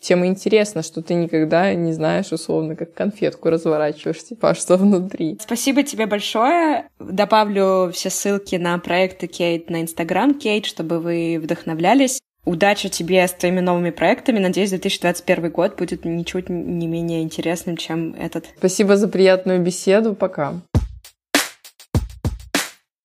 тем 0.00 0.24
интересно, 0.24 0.82
что 0.82 1.02
ты 1.02 1.14
никогда 1.14 1.74
не 1.74 1.92
знаешь, 1.92 2.32
условно, 2.32 2.76
как 2.76 2.94
конфетку 2.94 3.50
разворачиваешь, 3.50 4.24
типа, 4.24 4.50
а 4.50 4.54
что 4.54 4.76
внутри. 4.76 5.38
Спасибо 5.40 5.82
тебе 5.82 6.06
большое. 6.06 6.88
Добавлю 7.00 7.90
все 7.92 8.10
ссылки 8.10 8.56
на 8.56 8.78
проекты 8.78 9.26
Кейт 9.26 9.70
на 9.70 9.82
Инстаграм 9.82 10.34
Кейт, 10.34 10.66
чтобы 10.66 11.00
вы 11.00 11.38
вдохновлялись. 11.42 12.20
Удачи 12.44 12.88
тебе 12.88 13.26
с 13.26 13.32
твоими 13.32 13.60
новыми 13.60 13.90
проектами. 13.90 14.38
Надеюсь, 14.38 14.70
2021 14.70 15.50
год 15.50 15.76
будет 15.76 16.06
ничуть 16.06 16.48
не 16.48 16.86
менее 16.86 17.22
интересным, 17.22 17.76
чем 17.76 18.14
этот. 18.14 18.46
Спасибо 18.56 18.96
за 18.96 19.08
приятную 19.08 19.60
беседу. 19.60 20.14
Пока. 20.14 20.62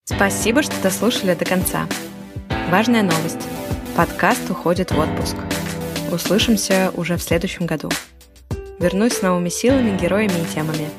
Спасибо, 0.06 0.62
что 0.62 0.78
дослушали 0.82 1.32
до 1.32 1.46
конца. 1.46 1.88
Важная 2.70 3.02
новость. 3.02 3.48
Подкаст 3.96 4.50
уходит 4.50 4.90
в 4.90 4.98
отпуск. 4.98 5.34
Услышимся 6.12 6.92
уже 6.94 7.16
в 7.16 7.22
следующем 7.22 7.64
году. 7.64 7.88
Вернусь 8.78 9.14
с 9.14 9.22
новыми 9.22 9.48
силами, 9.48 9.96
героями 9.96 10.42
и 10.42 10.54
темами. 10.54 10.90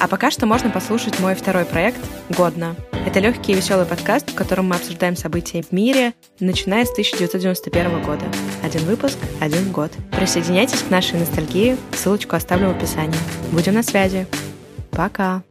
А 0.00 0.08
пока 0.08 0.30
что 0.30 0.46
можно 0.46 0.70
послушать 0.70 1.20
мой 1.20 1.34
второй 1.34 1.66
проект 1.66 2.00
«Годно». 2.30 2.74
Это 3.04 3.20
легкий 3.20 3.52
и 3.52 3.54
веселый 3.54 3.84
подкаст, 3.84 4.30
в 4.30 4.34
котором 4.34 4.68
мы 4.68 4.76
обсуждаем 4.76 5.14
события 5.14 5.62
в 5.62 5.70
мире, 5.72 6.14
начиная 6.40 6.86
с 6.86 6.92
1991 6.92 8.02
года. 8.02 8.24
Один 8.62 8.82
выпуск, 8.86 9.18
один 9.40 9.72
год. 9.72 9.92
Присоединяйтесь 10.12 10.82
к 10.82 10.90
нашей 10.90 11.18
ностальгии, 11.18 11.76
ссылочку 11.92 12.34
оставлю 12.34 12.68
в 12.68 12.78
описании. 12.78 13.18
Будем 13.52 13.74
на 13.74 13.82
связи. 13.82 14.26
Пока! 14.90 15.42